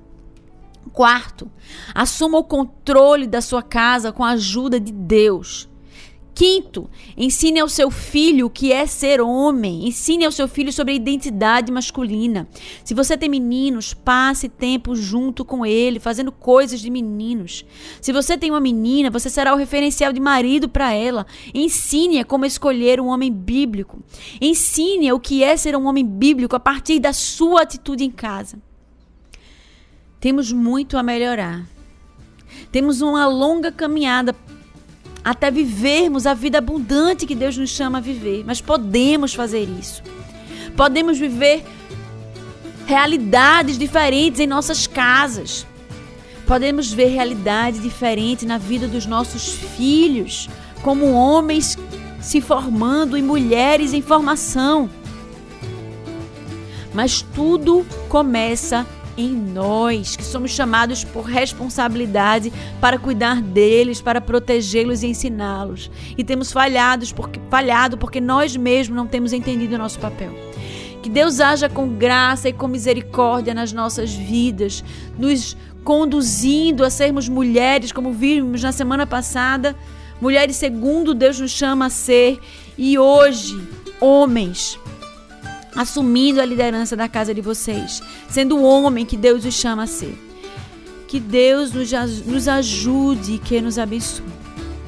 Quarto, 0.91 1.49
assuma 1.93 2.37
o 2.37 2.43
controle 2.43 3.27
da 3.27 3.41
sua 3.41 3.61
casa 3.61 4.11
com 4.11 4.23
a 4.23 4.31
ajuda 4.31 4.79
de 4.79 4.91
Deus. 4.91 5.69
Quinto, 6.33 6.89
ensine 7.15 7.59
ao 7.59 7.67
seu 7.67 7.91
filho 7.91 8.47
o 8.47 8.49
que 8.49 8.71
é 8.71 8.85
ser 8.85 9.21
homem. 9.21 9.87
Ensine 9.87 10.25
ao 10.25 10.31
seu 10.31 10.47
filho 10.47 10.71
sobre 10.71 10.93
a 10.93 10.95
identidade 10.95 11.71
masculina. 11.71 12.47
Se 12.83 12.93
você 12.93 13.17
tem 13.17 13.29
meninos, 13.29 13.93
passe 13.93 14.47
tempo 14.47 14.95
junto 14.95 15.43
com 15.43 15.65
ele, 15.65 15.99
fazendo 15.99 16.31
coisas 16.31 16.79
de 16.79 16.89
meninos. 16.89 17.65
Se 18.01 18.11
você 18.11 18.37
tem 18.37 18.49
uma 18.49 18.61
menina, 18.61 19.11
você 19.11 19.29
será 19.29 19.53
o 19.53 19.57
referencial 19.57 20.13
de 20.13 20.19
marido 20.19 20.69
para 20.69 20.93
ela. 20.93 21.27
Ensine-a 21.53 22.25
como 22.25 22.45
escolher 22.45 22.99
um 22.99 23.07
homem 23.07 23.31
bíblico. 23.31 24.01
Ensine-a 24.41 25.13
o 25.13 25.19
que 25.19 25.43
é 25.43 25.55
ser 25.57 25.75
um 25.75 25.85
homem 25.85 26.05
bíblico 26.05 26.55
a 26.55 26.59
partir 26.59 26.99
da 26.99 27.13
sua 27.13 27.61
atitude 27.63 28.03
em 28.03 28.11
casa. 28.11 28.57
Temos 30.21 30.51
muito 30.51 30.99
a 30.99 31.03
melhorar. 31.03 31.65
Temos 32.71 33.01
uma 33.01 33.25
longa 33.25 33.71
caminhada 33.71 34.35
até 35.23 35.49
vivermos 35.49 36.27
a 36.27 36.35
vida 36.35 36.59
abundante 36.59 37.25
que 37.25 37.33
Deus 37.33 37.57
nos 37.57 37.71
chama 37.71 37.97
a 37.97 38.01
viver. 38.01 38.43
Mas 38.45 38.61
podemos 38.61 39.33
fazer 39.33 39.67
isso. 39.79 40.03
Podemos 40.77 41.17
viver 41.17 41.65
realidades 42.85 43.79
diferentes 43.79 44.39
em 44.39 44.45
nossas 44.45 44.85
casas. 44.85 45.65
Podemos 46.45 46.93
ver 46.93 47.07
realidade 47.07 47.79
diferente 47.79 48.45
na 48.45 48.59
vida 48.59 48.87
dos 48.87 49.07
nossos 49.07 49.53
filhos, 49.75 50.47
como 50.83 51.13
homens 51.13 51.79
se 52.21 52.41
formando 52.41 53.17
e 53.17 53.23
mulheres 53.23 53.91
em 53.91 54.03
formação. 54.03 54.87
Mas 56.93 57.23
tudo 57.23 57.83
começa 58.07 58.85
em 59.17 59.33
nós, 59.33 60.15
que 60.15 60.23
somos 60.23 60.51
chamados 60.51 61.03
por 61.03 61.23
responsabilidade 61.23 62.51
para 62.79 62.97
cuidar 62.97 63.41
deles, 63.41 64.01
para 64.01 64.21
protegê-los 64.21 65.03
e 65.03 65.07
ensiná-los. 65.07 65.91
E 66.17 66.23
temos 66.23 66.51
falhados 66.51 67.11
porque, 67.11 67.39
falhado 67.49 67.97
porque 67.97 68.21
nós 68.21 68.55
mesmos 68.55 68.95
não 68.95 69.07
temos 69.07 69.33
entendido 69.33 69.75
o 69.75 69.77
nosso 69.77 69.99
papel. 69.99 70.33
Que 71.01 71.09
Deus 71.09 71.39
haja 71.39 71.67
com 71.67 71.89
graça 71.89 72.49
e 72.49 72.53
com 72.53 72.67
misericórdia 72.67 73.53
nas 73.53 73.73
nossas 73.73 74.13
vidas, 74.13 74.83
nos 75.17 75.57
conduzindo 75.83 76.83
a 76.85 76.89
sermos 76.89 77.27
mulheres, 77.27 77.91
como 77.91 78.13
vimos 78.13 78.61
na 78.61 78.71
semana 78.71 79.07
passada, 79.07 79.75
mulheres 80.21 80.55
segundo 80.57 81.15
Deus 81.15 81.39
nos 81.39 81.51
chama 81.51 81.87
a 81.87 81.89
ser, 81.89 82.39
e 82.77 82.99
hoje, 82.99 83.59
homens 83.99 84.79
assumindo 85.75 86.41
a 86.41 86.45
liderança 86.45 86.95
da 86.95 87.07
casa 87.07 87.33
de 87.33 87.41
vocês, 87.41 88.01
sendo 88.29 88.57
o 88.57 88.63
homem 88.63 89.05
que 89.05 89.17
Deus 89.17 89.45
os 89.45 89.53
chama 89.53 89.83
a 89.83 89.87
ser. 89.87 90.17
Que 91.07 91.19
Deus 91.19 91.71
nos 92.25 92.47
ajude 92.47 93.33
e 93.33 93.39
que 93.39 93.59
nos 93.59 93.77
abençoe. 93.77 94.41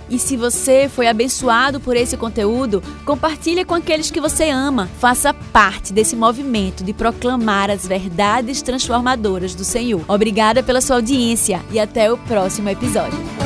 E 0.10 0.20
se 0.20 0.38
você 0.38 0.88
foi 0.88 1.08
abençoado 1.08 1.80
por 1.80 1.96
esse 1.96 2.16
conteúdo, 2.16 2.84
compartilhe 3.04 3.66
com 3.66 3.74
aqueles 3.74 4.12
que 4.12 4.22
você 4.22 4.50
ama. 4.50 4.88
Faça 5.00 5.34
parte 5.34 5.92
desse 5.92 6.16
movimento 6.16 6.84
de 6.84 6.94
proclamar 6.94 7.72
as 7.72 7.88
verdades 7.88 8.62
transformadoras 8.62 9.56
do 9.56 9.64
Senhor. 9.64 10.04
Obrigada 10.08 10.62
pela 10.62 10.82
sua 10.82 10.98
audiência 10.98 11.62
e 11.72 11.80
até 11.80 12.12
o 12.12 12.18
próximo 12.18 12.70
episódio. 12.70 13.43